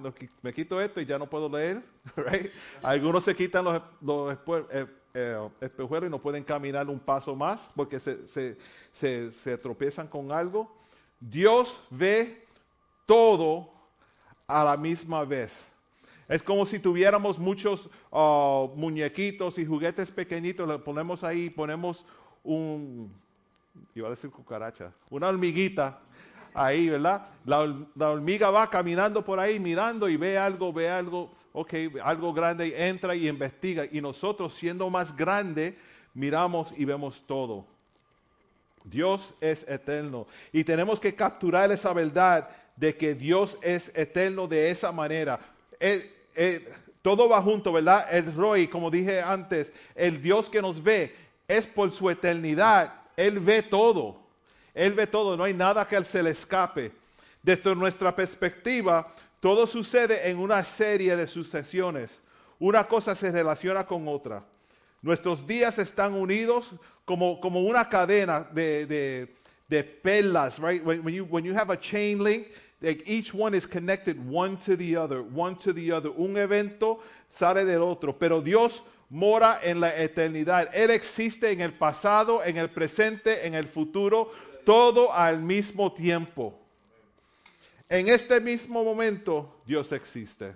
[0.41, 1.83] Me quito esto y ya no puedo leer?
[2.83, 4.37] Algunos se quitan los, los
[4.71, 8.57] eh, eh, espejuelos y no pueden caminar un paso más porque se, se-
[8.91, 10.73] se- se tropiezan con algo.
[11.19, 12.44] Dios ve
[13.05, 13.69] todo
[14.47, 15.67] a la misma vez.
[16.27, 22.05] Es como si tuviéramos muchos ah, muñequitos y juguetes pequeñitos, le ponemos ahí, ponemos
[22.43, 23.11] un,
[23.93, 25.99] iba a decir cucaracha, una hormiguita
[26.53, 27.27] ahí, ¿verdad?
[27.45, 31.73] La, hor- la hormiga va caminando por ahí mirando y ve algo, ve algo, ok,
[32.03, 33.85] algo grande y entra y investiga.
[33.91, 35.77] Y nosotros siendo más grande,
[36.13, 37.65] miramos y vemos todo.
[38.83, 40.27] Dios es eterno.
[40.51, 45.39] Y tenemos que capturar esa verdad de que Dios es eterno de esa manera.
[45.79, 46.11] El-
[47.01, 48.07] todo va junto, ¿verdad?
[48.11, 51.15] El Roy, como dije antes, el Dios que nos ve
[51.47, 52.93] es por su eternidad.
[53.15, 54.19] Él ve todo.
[54.73, 55.37] Él ve todo.
[55.37, 56.91] No hay nada que se le escape.
[57.43, 62.19] Desde nuestra perspectiva, todo sucede en una serie de sucesiones.
[62.57, 64.43] Una cosa se relaciona con otra.
[65.03, 66.71] Nuestros días están unidos
[67.05, 69.35] como, como una cadena de, de,
[69.67, 70.83] de perlas, right?
[70.83, 72.47] When you, when you have a chain link,
[72.81, 76.09] each one is connected one to the other, one to the other.
[76.09, 76.99] Un evento
[77.29, 80.69] sale del otro, pero Dios mora en la eternidad.
[80.73, 84.31] Él existe en el pasado, en el presente, en el futuro,
[84.65, 86.59] todo al mismo tiempo.
[87.87, 90.55] En este mismo momento, Dios existe.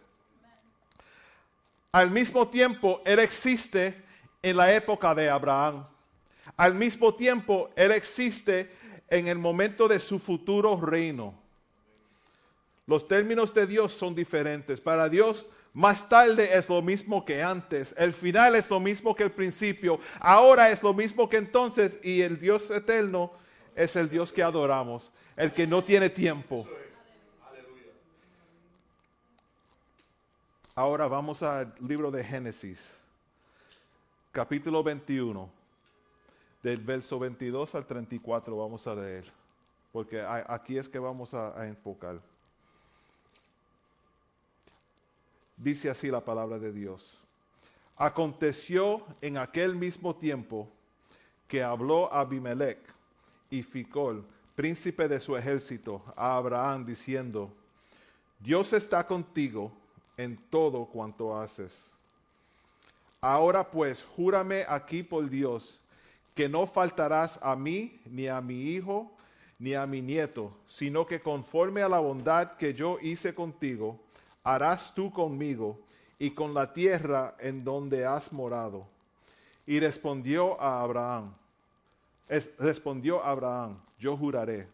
[1.91, 3.95] Al mismo tiempo, Él existe
[4.41, 5.86] en la época de Abraham.
[6.57, 8.72] Al mismo tiempo, Él existe
[9.09, 11.48] en el momento de su futuro reino.
[12.89, 14.81] Los términos de Dios son diferentes.
[14.81, 17.93] Para Dios, más tarde es lo mismo que antes.
[17.95, 19.99] El final es lo mismo que el principio.
[20.19, 21.99] Ahora es lo mismo que entonces.
[22.01, 23.31] Y el Dios eterno
[23.75, 25.11] es el Dios que adoramos.
[25.37, 26.67] El que no tiene tiempo.
[30.73, 32.99] Ahora vamos al libro de Génesis,
[34.31, 35.47] capítulo 21,
[36.63, 39.25] del verso 22 al 34 vamos a leer,
[39.91, 42.19] porque aquí es que vamos a, a enfocar.
[45.60, 47.20] Dice así la palabra de Dios.
[47.97, 50.70] Aconteció en aquel mismo tiempo
[51.49, 52.80] que habló Abimelech
[53.49, 57.51] y Ficol, príncipe de su ejército, a Abraham diciendo,
[58.39, 59.70] Dios está contigo
[60.16, 61.91] en todo cuanto haces.
[63.20, 65.82] Ahora pues, júrame aquí por Dios,
[66.34, 69.12] que no faltarás a mí, ni a mi hijo,
[69.57, 73.99] ni a mi nieto, sino que conforme a la bondad que yo hice contigo,
[74.43, 75.79] harás tú conmigo
[76.17, 78.85] y con la tierra en donde has morado.
[79.65, 81.33] Y respondió a Abraham,
[82.27, 84.67] es- respondió Abraham, yo juraré.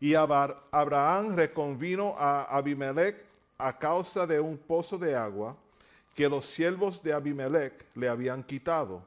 [0.00, 3.16] Y Abraham reconvino a Abimelech
[3.58, 5.56] a causa de un pozo de agua
[6.14, 9.02] que los siervos de Abimelech le habían quitado.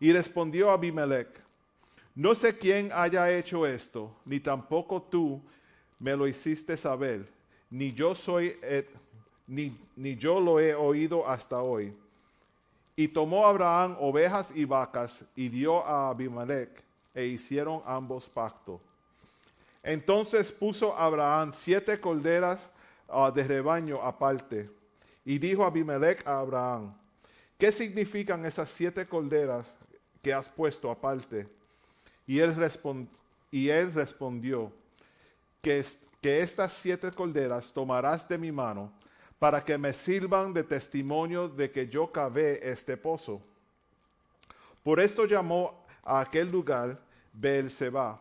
[0.00, 1.28] Y respondió Abimelech,
[2.14, 5.40] no sé quién haya hecho esto, ni tampoco tú
[5.98, 7.28] me lo hiciste saber,
[7.70, 8.88] ni yo soy, eh,
[9.46, 11.94] ni, ni yo lo he oído hasta hoy.
[12.96, 16.82] Y tomó Abraham ovejas y vacas y dio a Abimelech,
[17.14, 18.80] e hicieron ambos pacto.
[19.82, 22.70] Entonces puso Abraham siete colderas
[23.08, 24.70] ah, de rebaño aparte,
[25.24, 26.94] y dijo Abimelech a Abraham,
[27.58, 29.72] ¿qué significan esas siete colderas
[30.22, 31.46] que has puesto aparte?
[32.26, 32.54] Y él,
[33.50, 34.72] y él respondió,
[35.62, 35.84] que,
[36.20, 38.92] que estas siete colderas tomarás de mi mano
[39.38, 43.40] para que me sirvan de testimonio de que yo cavé este pozo.
[44.82, 46.98] Por esto llamó a aquel lugar
[47.32, 48.20] Beelzeba,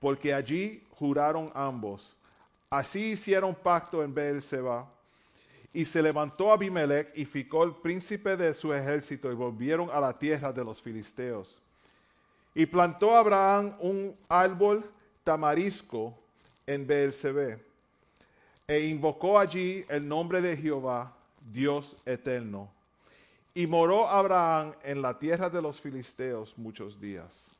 [0.00, 2.14] porque allí juraron ambos.
[2.68, 4.90] Así hicieron pacto en Beelzeba.
[5.72, 10.16] Y se levantó Abimelech y ficó el príncipe de su ejército y volvieron a la
[10.16, 11.58] tierra de los filisteos.
[12.54, 14.88] Y plantó Abraham un árbol
[15.24, 16.16] tamarisco
[16.66, 17.58] en Beelzebé
[18.66, 21.12] e invocó allí el nombre de Jehová,
[21.52, 22.70] Dios eterno.
[23.54, 27.50] Y moró Abraham en la tierra de los filisteos muchos días.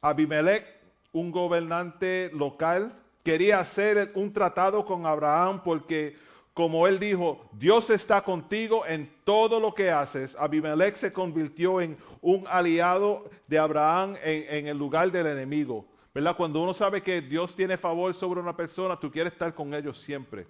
[0.00, 0.64] Abimelech,
[1.12, 6.16] un gobernante local, quería hacer un tratado con Abraham porque,
[6.54, 10.34] como él dijo, Dios está contigo en todo lo que haces.
[10.36, 15.84] Abimelech se convirtió en un aliado de Abraham en, en el lugar del enemigo.
[16.14, 16.36] ¿Verdad?
[16.36, 19.98] Cuando uno sabe que Dios tiene favor sobre una persona, tú quieres estar con ellos
[19.98, 20.46] siempre.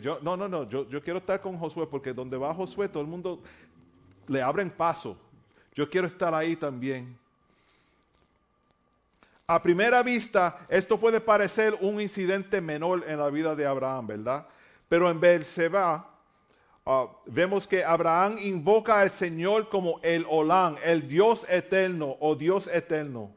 [0.00, 3.02] Yo, no, no, no, yo, yo quiero estar con Josué porque donde va Josué todo
[3.02, 3.40] el mundo
[4.26, 5.16] le abren paso.
[5.74, 7.16] Yo quiero estar ahí también.
[9.46, 14.46] A primera vista, esto puede parecer un incidente menor en la vida de Abraham, ¿verdad?
[14.88, 16.10] Pero en Beerseba
[16.84, 22.66] ah, vemos que Abraham invoca al Señor como el Olán, el Dios eterno o Dios
[22.66, 23.30] eterno.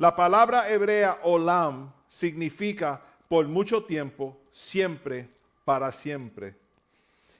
[0.00, 5.28] La palabra hebrea Olam significa por mucho tiempo, siempre,
[5.66, 6.54] para siempre.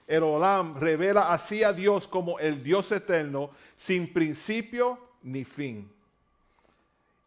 [0.06, 5.90] El Olam revela así a Dios como el Dios eterno, sin principio ni fin.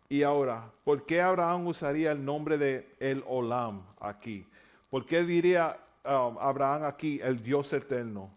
[0.08, 4.46] Y ahora, ¿por qué Abraham usaría el nombre de el Olam aquí?
[4.92, 8.30] ¿Por qué diría um, Abraham aquí el Dios eterno?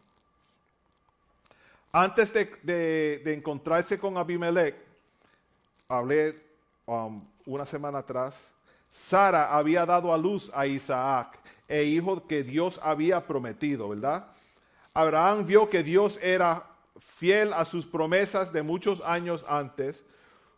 [1.92, 4.76] Antes de, de- de encontrarse con Abimelech,
[5.88, 6.45] hablé
[6.86, 8.50] um, una semana atrás,
[8.90, 14.26] Sara había dado a luz a Isaac, e hijo que Dios había prometido, ¿verdad?
[14.94, 16.64] Abraham vio que Dios era
[16.98, 20.04] fiel a sus promesas de muchos años antes,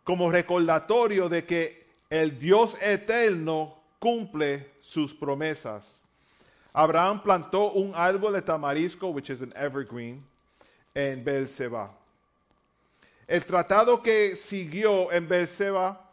[0.04, 6.00] como recordatorio de que el Dios eterno cumple sus promesas.
[6.72, 10.24] Abraham plantó un árbol de tamarisco, which is an evergreen,
[10.94, 11.90] en Beerseba.
[13.26, 16.07] El tratado que siguió en Beerseba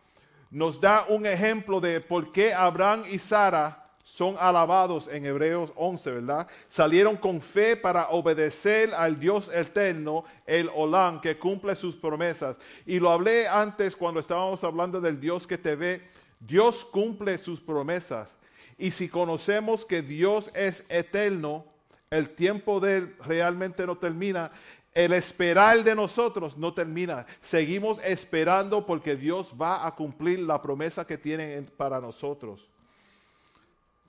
[0.56, 6.12] nos da un ejemplo de por qué Abraham y Sara son alabados en Hebreos 11,
[6.12, 6.48] ¿verdad?
[6.70, 12.58] Salieron con fe para obedecer al Dios eterno, el Olán, que cumple sus promesas.
[12.86, 16.02] Y lo hablé antes cuando estábamos hablando del Dios que te ve.
[16.40, 18.38] Dios cumple sus promesas.
[18.78, 21.66] Y si conocemos que Dios es eterno,
[22.10, 24.54] el tiempo de Él realmente no termina.
[24.96, 27.28] El esperar de nosotros no termina.
[27.42, 32.66] Seguimos esperando porque Dios va a cumplir la promesa que tiene en- para nosotros.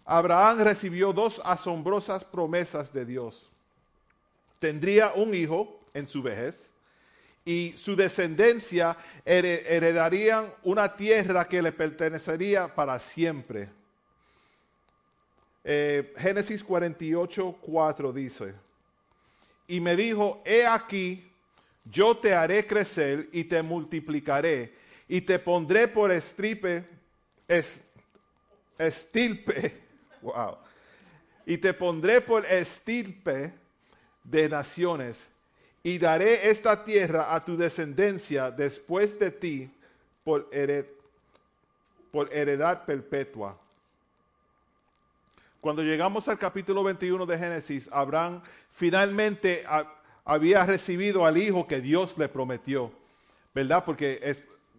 [0.04, 3.50] Abraham recibió dos asombrosas promesas de Dios.
[4.60, 6.70] Tendría un hijo en su vejez
[7.44, 13.68] y su descendencia here- heredarían una tierra que le pertenecería para siempre.
[15.64, 18.54] Eh, Génesis 48, 4 dice,
[19.68, 21.24] y me dijo, he aquí,
[21.84, 24.72] yo te haré crecer y te multiplicaré
[25.08, 26.84] y te pondré por estripe,
[27.48, 27.82] es-
[28.78, 29.76] estirpe,
[30.22, 30.56] wow,
[31.44, 33.52] y te pondré por estirpe
[34.24, 35.28] de naciones
[35.82, 39.70] y daré esta tierra a tu descendencia después de ti
[40.24, 40.86] por, hered-
[42.10, 43.56] por heredad perpetua.
[45.66, 48.40] Cuando llegamos al capítulo 21 de Génesis, Abraham
[48.70, 49.92] finalmente ha-
[50.24, 52.92] había recibido al hijo que Dios le prometió,
[53.52, 53.84] ¿verdad?
[53.84, 54.36] Porque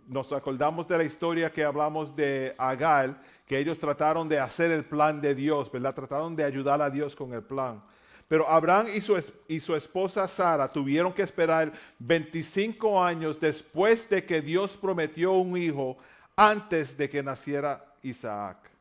[0.08, 4.86] nos acordamos de la historia que hablamos de Agar, que ellos trataron de hacer el
[4.86, 5.94] plan de Dios, ¿verdad?
[5.94, 7.84] Trataron de ayudar a Dios con el plan.
[8.30, 11.70] Pero Abraham y su, y su esposa Sara tuvieron que esperar
[12.00, 15.98] 25 años después de que Dios prometió un hijo
[16.38, 18.77] antes de que naciera Isaac.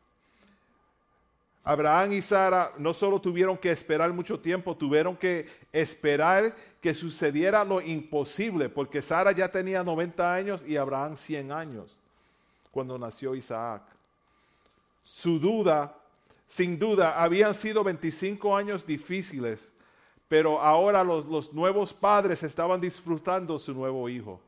[1.68, 7.64] Abraham y Sara no solo tuvieron que esperar mucho tiempo, tuvieron que esperar que sucediera
[7.64, 11.96] lo imposible, porque Sara ya tenía 90 años y Abraham 100 años
[12.70, 13.82] cuando nació Isaac.
[15.02, 15.92] Su duda,
[16.46, 19.68] sin duda, habían sido 25 años difíciles,
[20.28, 24.40] pero ahora los, los nuevos padres estaban disfrutando su nuevo hijo.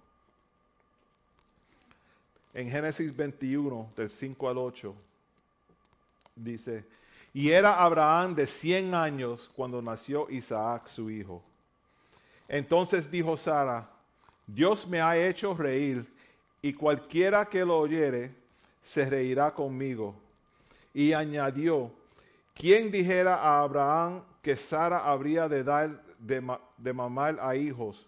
[2.55, 4.95] En Génesis 21, del 5 al 8,
[6.37, 6.85] dice,
[7.35, 11.43] y era Abraham de 100 años cuando nació Isaac su hijo.
[12.49, 13.89] Entonces dijo Sara,
[14.47, 16.07] Dios me ha hecho reír,
[16.63, 18.35] y cualquiera que lo oyere
[18.83, 20.15] se reirá conmigo.
[20.95, 21.93] Y añadió,
[22.55, 28.07] ¿quién dijera a Abraham que Sara habría de dar de, ma- de mamar a hijos?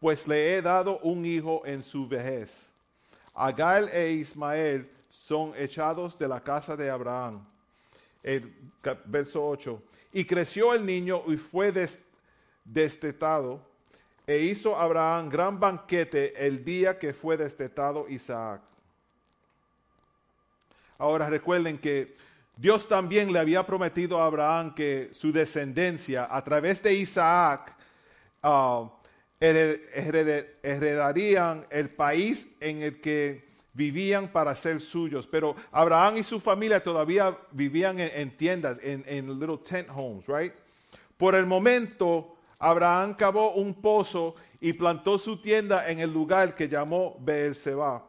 [0.00, 2.72] Pues le he dado un hijo en su vejez.
[3.34, 7.46] Agar e Ismael son echados de la casa de Abraham.
[8.26, 8.52] El
[9.06, 9.80] verso 8.
[10.12, 12.00] Y creció el niño y fue des-
[12.64, 13.60] destetado.
[14.26, 18.60] E hizo Abraham gran banquete el día que fue destetado Isaac.
[20.98, 22.16] Ahora recuerden que
[22.56, 27.76] Dios también le había prometido a Abraham que su descendencia a través de Isaac
[29.38, 33.46] hered- heredarían el país en el que
[33.76, 35.26] vivían para ser suyos.
[35.26, 40.26] Pero Abraham y su familia todavía vivían en, en tiendas, en, en little tent homes,
[40.26, 40.52] right?
[41.16, 46.68] Por el momento, Abraham cavó un pozo y plantó su tienda en el lugar que
[46.68, 48.04] llamó Beerseba.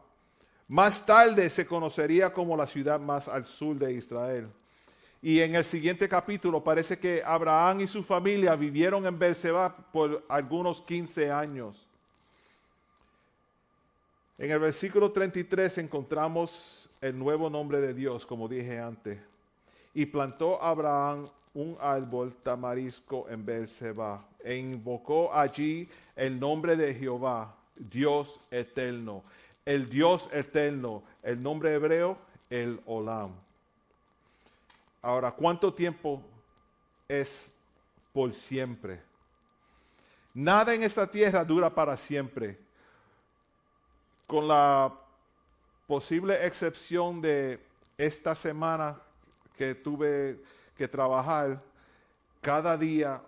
[0.69, 4.49] Más tarde se conocería como la ciudad más al sur de Israel.
[5.21, 10.25] Y en el siguiente capítulo parece que Abraham y su familia vivieron en Beerseba por
[10.29, 11.86] algunos 15 años.
[14.39, 19.17] En el versículo 33 encontramos el nuevo nombre de Dios, como dije antes.
[19.95, 27.55] Y plantó Abraham un árbol tamarisco en Beerseba e invocó allí el nombre de Jehová,
[27.75, 29.23] Dios eterno.
[29.65, 32.15] El Dios eterno, el nombre hebreo,
[32.51, 33.31] el Olam.
[35.01, 36.21] Ahora, ¿cuánto tiempo
[37.07, 37.49] es
[38.13, 39.01] por siempre?
[40.31, 42.66] Nada en esta tierra dura para siempre.
[44.27, 44.93] Con la
[45.87, 47.59] posible excepción de
[47.97, 48.97] esta semana
[49.55, 50.39] que tuve
[50.77, 51.61] que trabajar,
[52.41, 53.21] cada día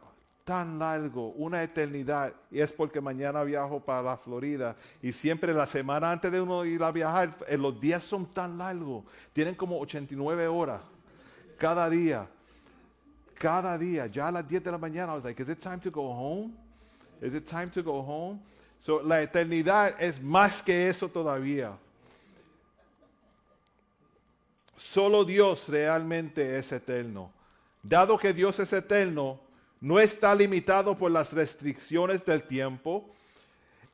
[0.44, 5.66] tan largo, una eternidad, y es porque mañana viajo para la Florida, y siempre la
[5.66, 9.80] semana antes de uno ir a viajar, eh, los días son tan largos, tienen como
[9.80, 10.82] 89 horas
[11.60, 12.28] cada día,
[13.36, 15.80] cada día, ya a las 10 de la mañana, I was like, is it time
[15.80, 16.54] to go home?
[17.22, 18.40] Is it time to go home?
[18.82, 21.78] So, la eternidad es más que eso todavía.
[24.78, 27.32] Solo Dios realmente es eterno.
[27.84, 29.40] Dado que Dios es eterno,
[29.82, 33.06] no está limitado por las restricciones del tiempo.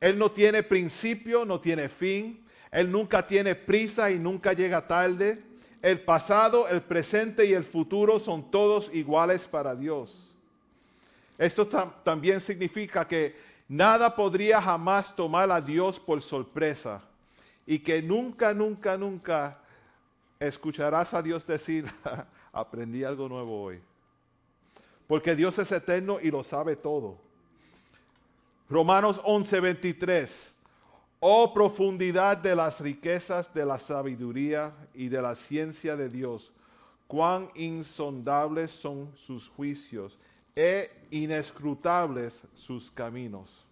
[0.00, 2.44] Él no tiene principio, no tiene fin.
[2.70, 5.42] Él nunca tiene prisa y nunca llega tarde.
[5.82, 10.30] El pasado, el presente y el futuro son todos iguales para Dios.
[11.38, 13.36] Esto tam- también significa que
[13.68, 17.02] nada podría jamás tomar a Dios por sorpresa
[17.66, 19.58] y que nunca, nunca, nunca
[20.38, 21.84] escucharás a Dios decir,
[22.52, 23.80] aprendí algo nuevo hoy.
[25.06, 27.18] Porque Dios es eterno y lo sabe todo.
[28.68, 30.54] Romanos 11, 23.
[31.20, 36.52] Oh profundidad de las riquezas de la sabiduría y de la ciencia de Dios,
[37.06, 40.18] cuán insondables son sus juicios
[40.56, 43.62] e inescrutables sus caminos.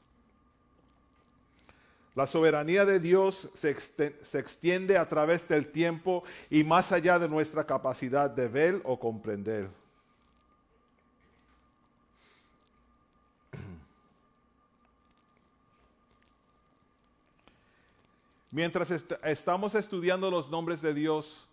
[2.15, 7.67] La soberanía de Dios se, extiende a través del tiempo y más allá de nuestra
[7.67, 9.69] capacidad de ver o comprender.
[18.51, 21.49] Mientras est- estamos estudiando los nombres de Dios,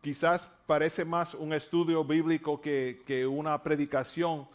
[0.00, 4.46] quizás parece más un estudio bíblico que, una predicación,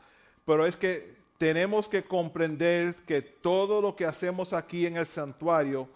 [0.46, 5.88] pero es que tenemos que comprender que todo lo que hacemos aquí en el santuario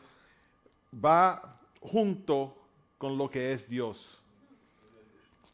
[0.93, 2.55] va junto
[2.97, 4.21] con lo que es Dios.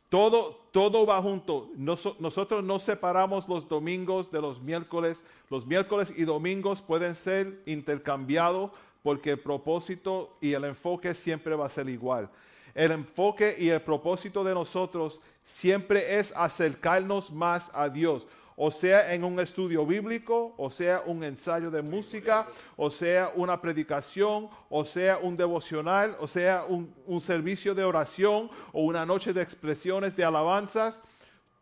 [0.09, 1.69] Todo, todo va junto.
[1.77, 5.23] Noso- nosotros no separamos los domingos de los miércoles.
[5.49, 8.71] Los miércoles y domingos pueden ser intercambiados
[9.03, 12.29] porque el propósito y el enfoque siempre va a ser igual.
[12.75, 18.27] El enfoque y el propósito de nosotros siempre es acercarnos más a Dios.
[18.57, 22.47] o sea en un estudio bíblico, o sea un ensayo de música,
[22.77, 28.49] o sea una predicación, o sea un devocional, o sea un, un servicio de oración
[28.71, 31.01] o una noche de expresiones de alabanzas,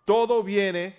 [0.05, 0.95] todo viene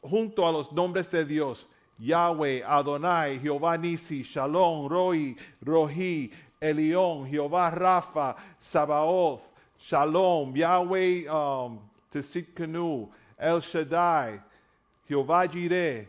[0.00, 1.66] junto a los nombres de Dios.
[1.98, 5.34] Yahweh, Adonai, Jehová Nisi, Shalom, Roi,
[5.64, 6.30] Rohi,
[6.60, 9.42] Elión, Jehová Rafa, Sabaoth,
[9.78, 11.78] Shalom, Yahweh um,
[13.38, 14.40] El Shaddai,
[15.08, 16.08] Jehová Jireh.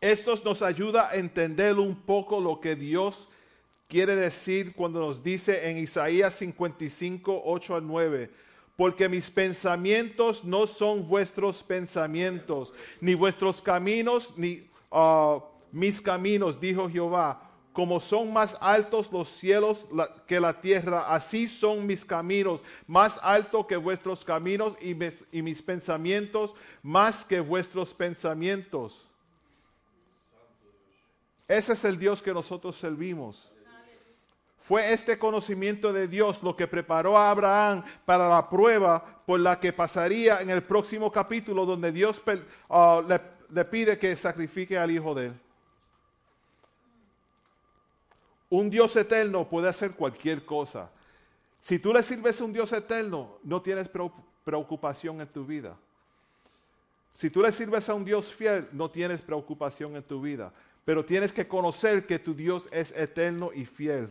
[0.00, 3.28] Estos nos ayuda a entender un poco lo que Dios
[3.88, 8.30] quiere decir cuando nos dice en Isaías 55, 8 al 9.
[8.76, 15.40] Porque mis pensamientos no son vuestros pensamientos, ni vuestros caminos, ni uh,
[15.72, 17.42] mis caminos, dijo Jehová.
[17.72, 19.86] Como son más altos los cielos
[20.26, 25.42] que la tierra, así son mis caminos, más alto que vuestros caminos y mis, y
[25.42, 29.06] mis pensamientos más que vuestros pensamientos.
[31.48, 33.50] Ese es el Dios que nosotros servimos.
[34.66, 39.60] Fue este conocimiento de Dios lo que preparó a Abraham para la prueba por la
[39.60, 42.20] que pasaría en el próximo capítulo donde Dios
[42.68, 43.00] ah,
[43.48, 45.40] le, pide que sacrifique al hijo de él.
[48.50, 50.90] Un Dios eterno puede hacer cualquier cosa.
[51.60, 54.12] Si tú le sirves a un Dios eterno, no tienes preo-
[54.42, 55.76] preocupación en tu vida.
[57.14, 60.52] Si tú le sirves a un Dios fiel, no tienes preocupación en tu vida.
[60.84, 64.10] Pero tienes que conocer que tu Dios es eterno y fiel.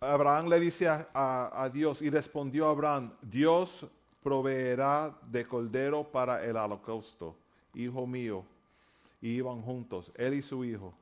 [0.00, 3.84] Abraham le dice a, Dios y respondió Abraham, Dios
[4.22, 7.34] proveerá de cordero para el holocausto,
[7.74, 8.44] hijo mío.
[9.20, 10.94] Y iban juntos, él y su hijo.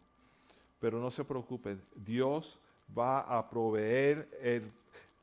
[0.80, 2.58] Pero no se preocupen, Dios
[2.96, 4.72] va a proveer el,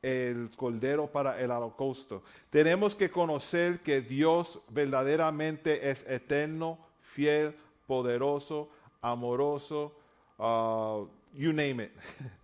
[0.02, 2.22] el cordero para el holocausto.
[2.50, 7.56] Tenemos que conocer que Dios verdaderamente es eterno, fiel,
[7.88, 8.68] poderoso,
[9.02, 9.92] amoroso,
[10.38, 11.92] uh, you name it.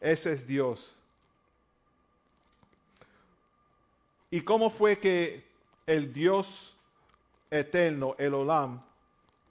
[0.00, 0.94] Ese es Dios.
[4.30, 5.44] ¿Y cómo fue que
[5.86, 6.76] el Dios
[7.50, 8.82] eterno, el Olam,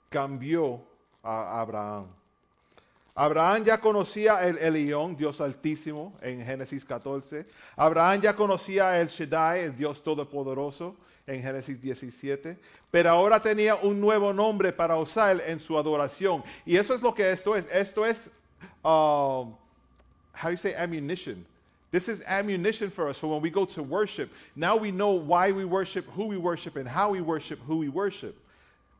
[0.08, 0.82] cambió
[1.22, 2.06] a Abraham?
[3.18, 7.46] Abraham ya conocía el Elión, Dios altísimo, en Génesis 14.
[7.74, 10.94] Abraham ya conocía el Shaddai, el Dios todopoderoso,
[11.26, 12.56] en Génesis 17.
[12.92, 16.44] Pero ahora tenía un nuevo nombre para usar en su adoración.
[16.64, 17.66] Y eso es lo que esto es.
[17.72, 18.30] Esto es,
[18.84, 19.56] um,
[20.38, 21.44] how do you say ammunition?
[21.90, 24.30] This is ammunition for us for when we go to worship.
[24.54, 27.88] Now we know why we worship, who we worship, and how we worship who we
[27.88, 28.36] worship.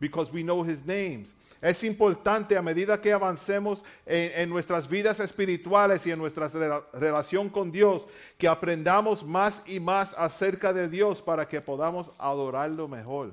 [0.00, 1.34] Because we know his names.
[1.60, 6.84] Es importante a medida que avancemos en, en nuestras vidas espirituales y en nuestra rela-
[6.92, 8.06] relación con Dios,
[8.38, 13.32] que aprendamos más y más acerca de Dios para que podamos adorarlo mejor.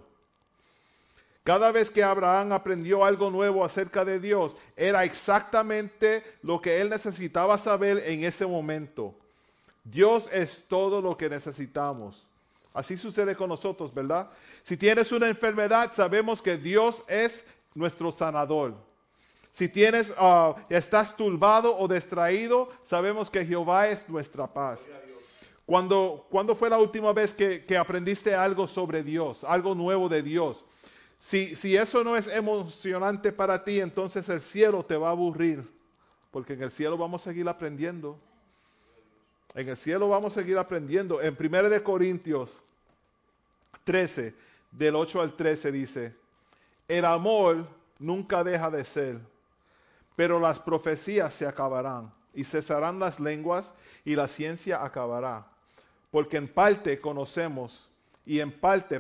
[1.46, 6.90] Cada vez que Abraham aprendió algo nuevo acerca de Dios, era exactamente lo que él
[6.90, 9.14] necesitaba saber en ese momento.
[9.84, 12.26] Dios es todo lo que necesitamos.
[12.74, 14.32] Así sucede con nosotros, ¿verdad?
[14.64, 18.74] Si tienes una enfermedad, sabemos que Dios es nuestro sanador.
[19.52, 24.88] Si tienes, ah, estás turbado o distraído, sabemos que Jehová es nuestra paz.
[25.64, 30.24] Cuando, ¿Cuándo fue la última vez que, que aprendiste algo sobre Dios, algo nuevo de
[30.24, 30.66] Dios?
[31.20, 35.68] Si, si eso no es emocionante para ti, entonces el cielo te va a aburrir,
[36.32, 38.20] porque en el cielo vamos a seguir aprendiendo.
[39.54, 41.22] En el cielo vamos a seguir aprendiendo.
[41.22, 42.62] En 1 de Corintios
[43.86, 44.36] 13,
[44.72, 46.16] del 8 al 13 dice,
[46.88, 49.20] el amor nunca deja de ser,
[50.16, 55.48] pero las profecías se acabarán y cesarán las lenguas y la ciencia acabará,
[56.12, 57.90] porque en parte conocemos
[58.26, 59.00] y en parte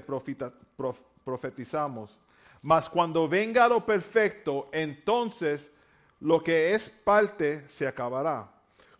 [1.26, 2.17] profetizamos.
[2.61, 5.71] Mas cuando venga lo perfecto, entonces
[6.21, 8.49] lo que es parte se acabará.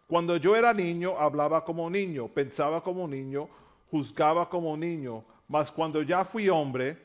[0.08, 3.48] Cuando yo era niño, hablaba como niño, pensaba como niño,
[3.90, 6.98] juzgaba como niño, mas cuando ya fui hombre,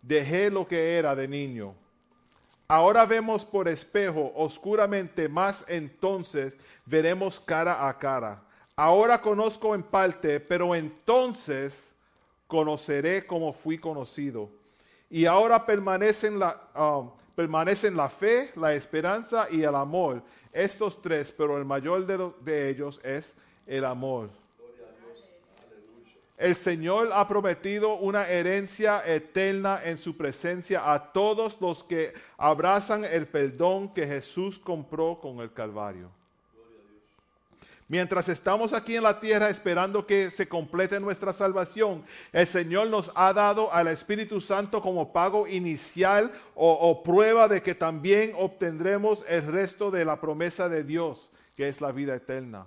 [0.00, 1.74] dejé lo que era de niño.
[2.66, 6.56] Ahora vemos por espejo oscuramente, más entonces
[6.86, 8.42] veremos cara a cara.
[8.76, 11.92] Ahora conozco en parte, pero entonces
[12.46, 14.59] conoceré como fui conocido.
[15.10, 20.22] Y ahora permanecen la, um, permanecen la fe, la esperanza y el amor.
[20.52, 23.36] Estos tres, pero el mayor de, de ellos es
[23.66, 24.30] el amor.
[26.38, 33.04] El Señor ha prometido una herencia eterna en su presencia a todos los que abrazan
[33.04, 36.08] el perdón que Jesús compró con el Calvario.
[37.90, 43.10] Mientras estamos aquí en la tierra esperando que se complete nuestra salvación, el Señor nos
[43.16, 49.24] ha dado al Espíritu Santo como pago inicial o, o prueba de que también obtendremos
[49.26, 52.64] el resto de la promesa de Dios, que es la vida eterna.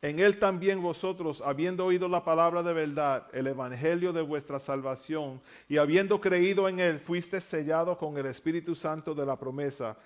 [0.00, 5.40] En él también vosotros, habiendo oído la palabra de verdad, el evangelio de vuestra salvación,
[5.68, 9.96] y habiendo creído en él, fuiste sellado con el Espíritu Santo de la promesa,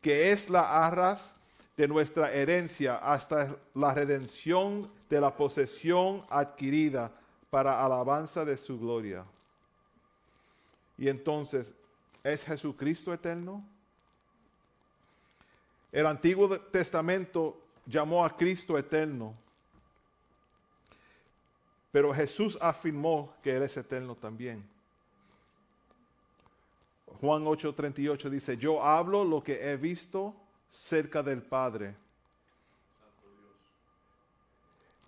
[0.00, 1.34] que es la arras
[1.76, 7.12] de nuestra herencia hasta la redención de la posesión adquirida
[7.50, 9.24] para alabanza de su gloria.
[10.96, 11.74] Y entonces,
[12.24, 13.62] ¿es Jesucristo eterno?
[15.92, 19.34] El Antiguo Testamento llamó a Cristo eterno.
[21.92, 24.62] Pero Jesús afirmó que Él es eterno también.
[27.20, 30.34] Juan 8:38 dice, yo hablo lo que he visto
[30.68, 31.96] cerca del Padre.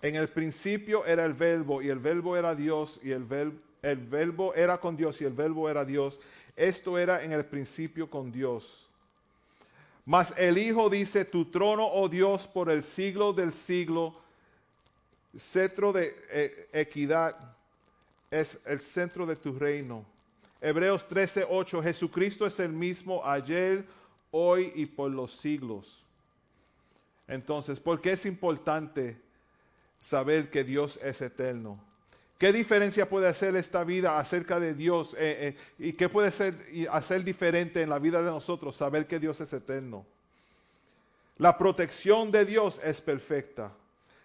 [0.01, 3.27] En el principio era el verbo y el verbo era Dios y el,
[3.83, 6.21] el verbo era con Dios y el verbo era Dios.
[6.55, 8.88] Esto era en el principio con Dios.
[10.09, 14.15] Mas el Hijo dice, tu trono, oh Dios, por el siglo del siglo,
[15.37, 17.37] cetro de eh, equidad
[18.31, 20.07] es el centro de tu reino.
[20.63, 23.85] Hebreos 13, 8, Jesucristo es el mismo ayer,
[24.31, 26.03] hoy y por los siglos.
[27.27, 29.21] Entonces, ¿por qué es importante
[30.01, 31.79] saber que Dios es eterno?
[32.39, 35.15] ¿Qué diferencia puede hacer esta vida acerca de Dios?
[35.15, 39.41] Eh, eh, ¿Y qué puede hacer diferente en la vida de nosotros saber que Dios
[39.41, 40.07] es eterno?
[41.37, 43.73] La protección de Dios es perfecta.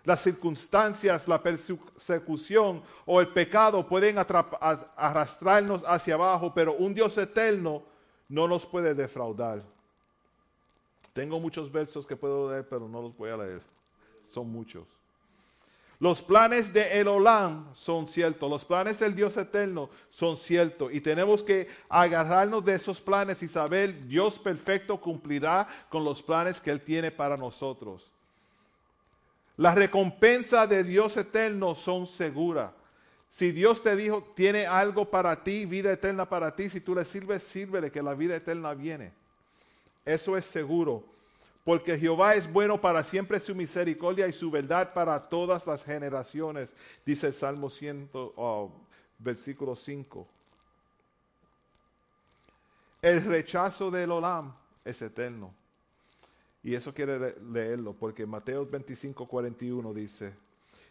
[0.04, 7.84] Las circunstancias, la persecución o el pecado pueden arrastrarnos hacia abajo, pero un Dios eterno
[8.30, 9.64] no nos puede defraudar.
[11.14, 13.62] Tengo muchos versos que puedo leer, pero no los voy a leer.
[14.24, 14.86] Son muchos.
[16.04, 21.00] Los planes de El Olam son ciertos, los planes del Dios eterno son ciertos y
[21.00, 26.72] tenemos que agarrarnos de esos planes y saber Dios perfecto cumplirá con los planes que
[26.72, 28.12] Él tiene para nosotros.
[29.56, 32.72] Las recompensas de Dios eterno son seguras.
[33.30, 37.06] Si Dios te dijo, tiene algo para ti, vida eterna para ti, si tú le
[37.06, 39.14] sirves, sírvele que la vida eterna viene.
[40.04, 41.13] Eso es seguro.
[41.64, 46.74] Porque Jehová es bueno para siempre su misericordia y su verdad para todas las generaciones,
[47.06, 48.70] dice el Salmo 100, oh,
[49.18, 50.28] versículo 5.
[53.02, 54.54] El rechazo del Olam
[54.84, 55.54] es eterno.
[56.64, 60.34] Y eso quiere le- leerlo, porque Mateo 25, 41 dice,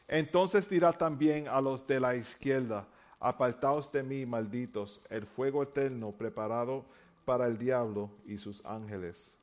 [0.09, 2.87] entonces dirá también a los de la izquierda,
[3.21, 6.85] apartaos de mí, malditos, el fuego eterno preparado
[7.25, 9.37] para el diablo y sus ángeles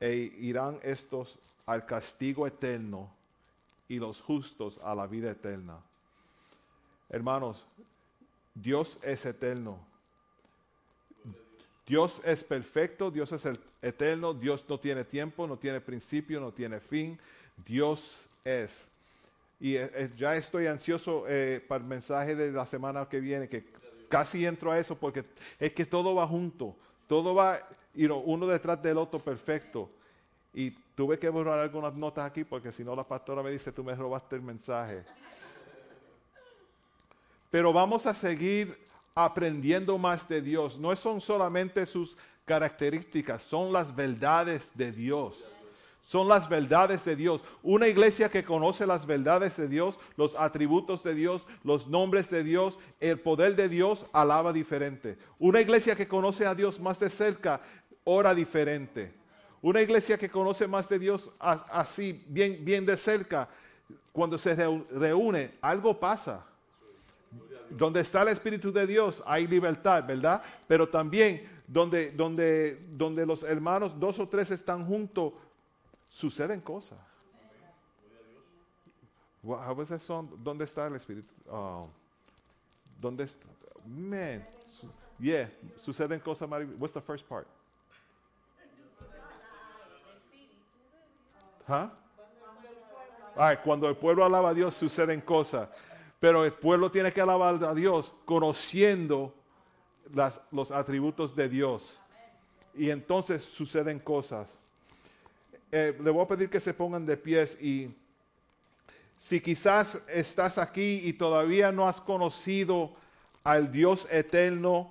[0.00, 3.10] e irán estos al castigo eterno
[3.88, 5.80] y los justos a la vida eterna.
[7.08, 7.64] Hermanos,
[8.54, 9.78] Dios es eterno.
[11.86, 13.46] Dios es perfecto, Dios es
[13.80, 17.18] eterno, Dios no tiene tiempo, no tiene principio, no tiene fin.
[17.64, 18.88] Dios es.
[19.60, 23.48] Y eh, eh, ya estoy ansioso eh, para el mensaje de la semana que viene,
[23.48, 23.64] que
[24.08, 25.24] casi entro a eso porque
[25.58, 26.76] es que todo va junto,
[27.06, 27.60] todo va
[27.94, 29.90] you uno detrás del otro perfecto.
[30.52, 33.84] Y tuve que borrar algunas notas aquí porque si no la pastora me dice, tú
[33.84, 35.04] me robaste el mensaje.
[37.50, 38.78] Pero vamos a seguir
[39.14, 40.78] aprendiendo más de Dios.
[40.78, 45.55] No son solamente sus características, son las verdades de Dios.
[46.06, 47.44] Son las verdades de Dios.
[47.64, 52.44] Una iglesia que conoce las verdades de Dios, los atributos de Dios, los nombres de
[52.44, 55.18] Dios, el poder de Dios, alaba diferente.
[55.40, 57.60] Una iglesia que conoce a Dios más de cerca,
[58.04, 59.12] ora diferente.
[59.60, 63.48] Una iglesia que conoce más de Dios así, bien, bien de cerca,
[64.12, 66.46] cuando se reúne, algo pasa.
[67.68, 70.40] Donde está el Espíritu de Dios hay libertad, ¿verdad?
[70.68, 75.32] Pero también donde, donde, donde los hermanos, dos o tres están juntos,
[76.16, 76.98] suceden cosas.
[79.42, 80.28] Was that song?
[80.42, 81.28] ¿Dónde está el Espíritu?
[81.50, 81.88] Oh,
[83.00, 83.46] ¿Dónde está?
[83.86, 84.44] Man.
[85.18, 86.80] Yeah, suceden cosas maravillosas.
[86.80, 87.46] What's the first part?
[93.36, 95.68] Ay, cuando el pueblo alaba a Dios suceden cosas,
[96.18, 99.34] pero el pueblo tiene que alabar a Dios conociendo
[100.14, 102.00] las- los atributos de Dios.
[102.74, 104.48] Y entonces suceden cosas.
[105.72, 107.90] Eh, le voy a pedir que se pongan de pies y
[109.18, 112.92] si quizás estás aquí y todavía no has conocido
[113.42, 114.90] al Dios eterno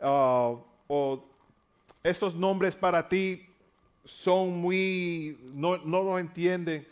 [0.00, 0.54] ah,
[0.88, 1.24] o
[2.02, 3.46] estos nombres para ti
[4.04, 6.86] son muy, no, no lo entienden,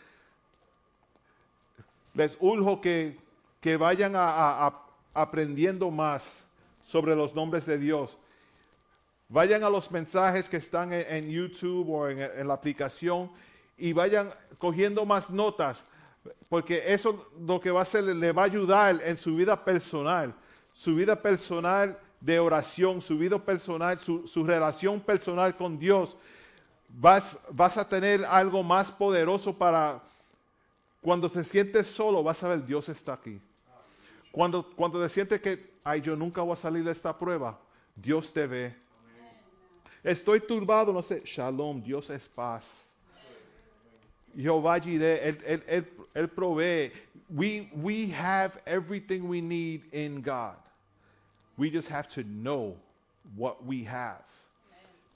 [2.13, 3.17] les urjo que,
[3.61, 4.73] que vayan a-
[5.13, 6.45] aprendiendo más
[6.83, 8.17] sobre los nombres de Dios.
[9.33, 13.31] Vayan a los mensajes que están en, en YouTube o en, la aplicación
[13.75, 15.87] y vayan cogiendo más notas,
[16.49, 20.35] porque eso lo que va a hacer le va a ayudar en su vida personal,
[20.71, 26.15] su vida personal de oración, su vida personal, su, relación personal con Dios.
[26.87, 29.99] Vas, vas a tener algo más poderoso para
[31.01, 33.41] cuando te sientes solo, vas a ver, Dios está aquí.
[34.31, 37.59] Cuando, cuando te sientes que, ay, yo nunca voy a salir de esta prueba,
[37.95, 38.82] Dios te ve.
[40.03, 42.87] Estoy turbado, no sé, shalom, Dios es paz.
[44.35, 46.91] Jehová Jireh, él, él, él, él provee.
[47.29, 50.55] We, we have everything we need in God.
[51.57, 52.75] We just have to know
[53.37, 54.23] what we have.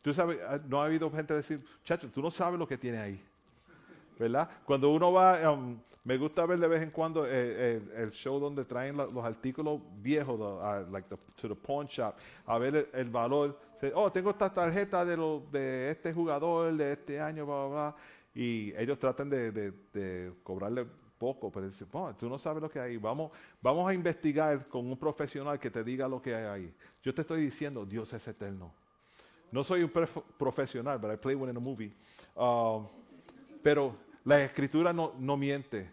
[0.04, 2.98] Tú sabes, ah, no ha habido gente decir, chacho, tú no sabes lo que tiene
[3.00, 3.20] ahí.
[4.20, 4.48] ¿Verdad?
[4.66, 8.40] Cuando uno va, um, me gusta ver de vez en cuando eh, el, el show
[8.40, 12.16] donde traen la- los artículos viejos, the, uh, like the, to the pawn shop,
[12.46, 13.58] a ver el, el valor.
[13.94, 17.95] Oh, tengo esta tarjeta de, lo, de este jugador de este año, bla, bla, bla.
[18.34, 20.86] Y ellos tratan de, de- cobrarle
[21.18, 22.98] poco, pero dicen, "Oh, tú no sabes lo que hay.
[22.98, 23.32] Vamos,
[23.62, 26.74] vamos a investigar con un profesional que te diga lo que hay ahí.
[27.02, 28.72] Yo te estoy diciendo, Dios es eterno.
[29.52, 31.91] No soy un prof- profesional, but I play one in a movie.
[32.36, 32.86] Um,
[33.64, 33.95] pero
[34.26, 35.90] la escritura no, no miente.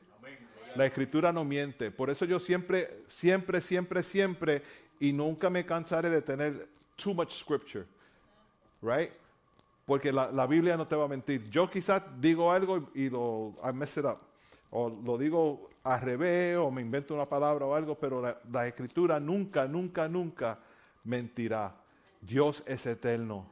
[0.76, 1.90] La escritura no miente.
[1.90, 4.62] Por eso yo siempre, siempre, siempre, siempre,
[4.98, 7.86] y nunca me cansaré de tener too much scripture.
[8.82, 9.10] Right?
[9.86, 11.48] Porque la, la Biblia no te va a mentir.
[11.50, 14.18] Yo quizás digo algo y lo I mess it up.
[14.70, 18.66] O lo digo al revés, o me invento una palabra o algo, pero la, la
[18.66, 20.58] escritura nunca, nunca, nunca
[21.04, 21.74] mentirá.
[22.20, 23.46] Dios es eterno.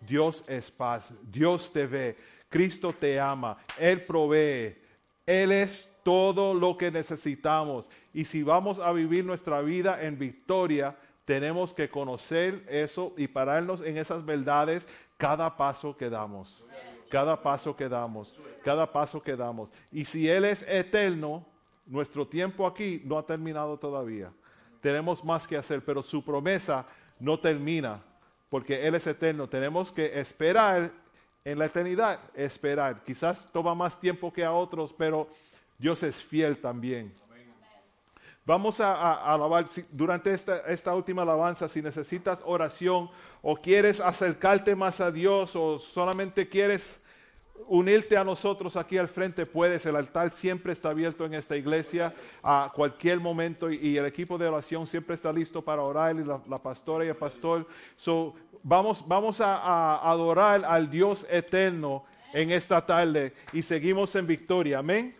[0.00, 1.12] Dios es paz.
[1.22, 2.16] Dios te ve.
[2.48, 3.56] Cristo te ama.
[3.78, 4.76] Él provee.
[5.24, 7.88] Él es todo lo que necesitamos.
[8.12, 13.82] Y si vamos a vivir nuestra vida en victoria, tenemos que conocer eso y pararnos
[13.82, 14.86] en esas verdades
[15.18, 16.64] cada paso que damos.
[17.10, 18.34] Cada paso que damos.
[18.64, 19.70] Cada paso que damos.
[19.90, 21.44] Y si Él es eterno,
[21.84, 24.32] nuestro tiempo aquí no ha terminado todavía.
[24.80, 26.86] Tenemos más que hacer, pero su promesa
[27.18, 28.00] no termina
[28.48, 29.48] porque Él es eterno.
[29.48, 30.92] Tenemos que esperar
[31.44, 33.02] en la eternidad, esperar.
[33.02, 35.28] Quizás toma más tiempo que a otros, pero
[35.76, 37.12] Dios es fiel también.
[38.46, 41.68] Vamos a, a- alabar si- durante esta, última alabanza.
[41.68, 43.10] Si necesitas oración
[43.42, 47.00] o quieres acercarte más a Dios o solamente quieres
[47.66, 49.84] unirte a nosotros aquí al frente, puedes.
[49.86, 54.46] El altar siempre está abierto en esta iglesia a cualquier momento y, el equipo de
[54.46, 57.66] oración siempre está listo para orar y la, pastora y el pastor.
[57.96, 64.78] So, vamos a adorar al Dios eterno en esta tarde y seguimos en victoria.
[64.78, 65.16] Amén.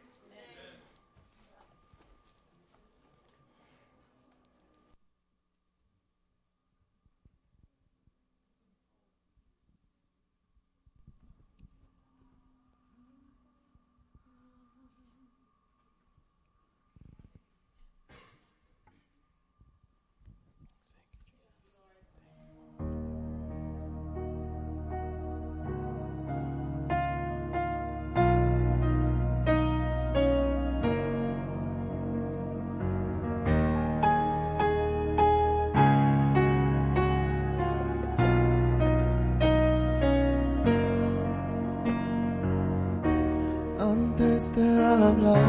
[44.57, 45.41] Antes de hablar,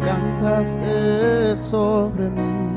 [0.00, 2.68] cantaste sobre mí.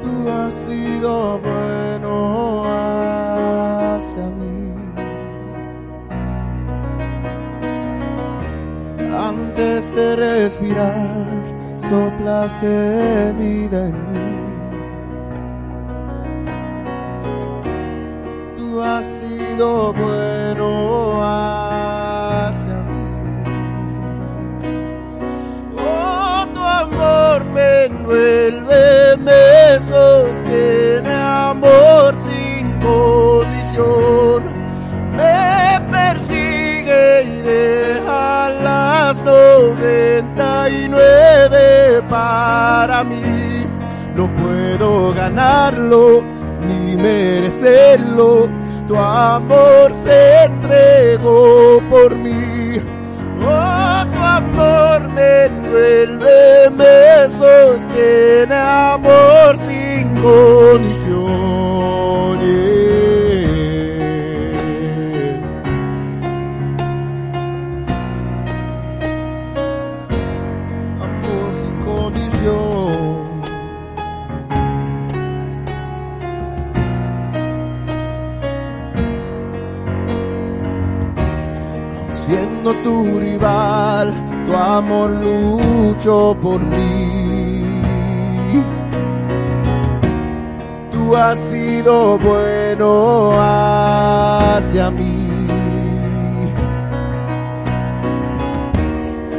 [0.00, 2.64] Tú has sido bueno
[3.94, 4.74] hacia mí.
[9.16, 11.06] Antes de respirar,
[11.78, 14.21] soplaste vida en mí.
[19.52, 23.44] Sido bueno hacia mí.
[25.78, 34.44] Oh, tu amor me envuelve, me sostiene, amor sin condición.
[35.16, 43.66] Me persigue y deja las noventa y nueve para mí.
[44.16, 46.22] No puedo ganarlo
[46.66, 48.61] ni merecerlo.
[48.92, 52.78] Tu amor se entregó por mí.
[53.40, 61.22] Oh, tu amor me envuelve, me sostiene, amor sin condición.
[82.82, 84.12] Tu rival,
[84.46, 87.72] tu amor luchó por mí.
[90.90, 95.22] Tú has sido bueno hacia mí.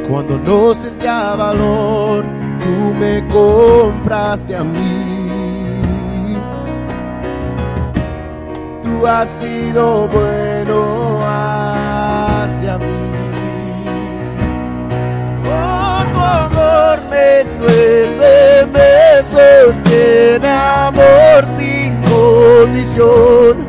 [0.07, 2.23] Cuando no sentía valor,
[2.59, 5.13] tú me compraste a mí.
[8.83, 12.92] Tú has sido bueno hacia mí.
[17.41, 23.67] Envuelve, me sostiene, amor sin condición.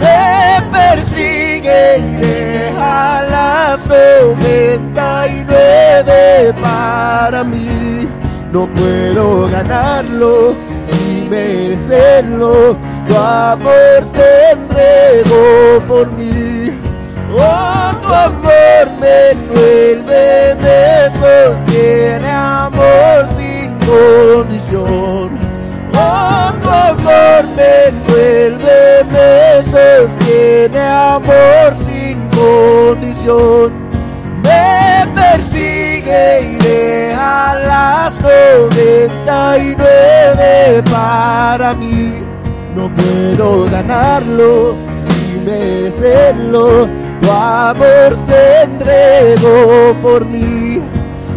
[0.00, 8.08] Me persigue y deja las noventa y nueve para mí.
[8.52, 10.54] No puedo ganarlo
[10.90, 12.76] ni merecerlo.
[13.06, 16.69] Tu amor se entregó por mí.
[17.32, 25.38] Oh, tu amor me envuelve, me sostiene, amor sin condición.
[25.94, 33.90] Oh, tu amor me envuelve, me sostiene, amor sin condición.
[34.42, 42.22] Me persigue y deja las noventa y nueve para mí.
[42.74, 44.74] No puedo ganarlo
[45.06, 46.88] ni merecerlo.
[47.20, 50.80] Tu amor se entregó por mí.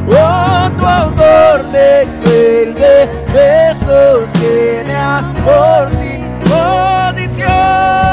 [0.10, 8.13] Oh, tu amor me envuelve, me sostiene, amor sin condición.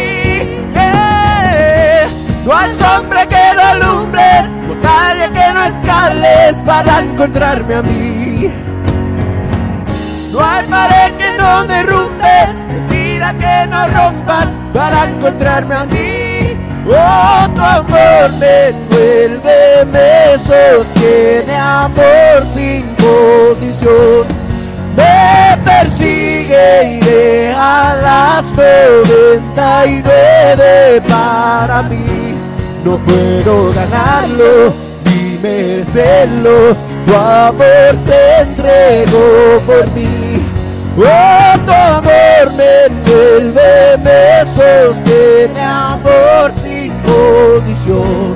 [2.45, 8.51] No hay sombra que no alumbres, montaña que no escales para encontrarme a mí.
[10.31, 16.57] No hay pared que no derrumbes, mentira que no rompas para encontrarme a mí.
[16.87, 24.25] Oh, tu amor me envuelve, me sostiene, amor sin condición.
[24.97, 32.30] Me persigue y deja las noventa y nueve para mí.
[32.83, 34.73] No puedo ganarlo
[35.05, 36.75] ni merecerlo.
[37.05, 40.41] Tu amor se entregó por mí.
[40.97, 48.35] Oh, tu amor me envuelve, me sostiene, amor sin condición.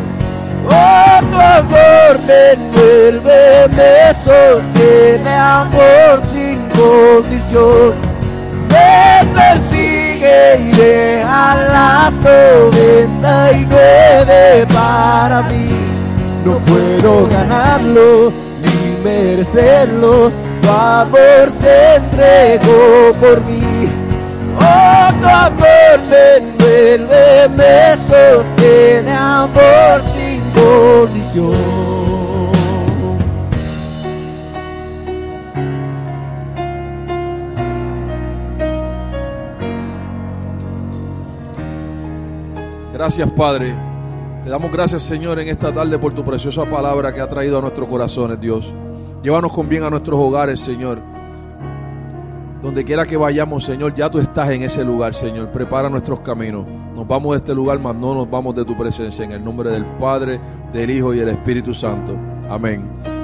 [0.70, 7.94] Oh, tu amor me envuelve, me sostiene, amor sin condición.
[8.70, 9.34] Me
[10.26, 15.70] persigue y deja las noventa y nueve para mí.
[16.44, 18.32] No puedo ganarlo
[18.62, 20.32] ni merecerlo.
[20.62, 23.90] Tu amor se entregó por mí.
[24.58, 32.05] Oh, tu amor me envuelve, me sostiene, amor sin condición.
[42.96, 43.76] Gracias, Padre.
[44.42, 47.62] Te damos gracias, Señor, en esta tarde por tu preciosa palabra que ha traído a
[47.62, 48.72] nuestros corazones, Dios.
[49.22, 51.02] Llévanos con bien a nuestros hogares, Señor.
[52.62, 55.50] Donde quiera que vayamos, Señor, ya tú estás en ese lugar, Señor.
[55.50, 56.66] Prepara nuestros caminos.
[56.96, 59.26] Nos vamos de este lugar, mas no nos vamos de tu presencia.
[59.26, 60.40] En el nombre del Padre,
[60.72, 62.16] del Hijo y del Espíritu Santo.
[62.50, 63.15] Amén.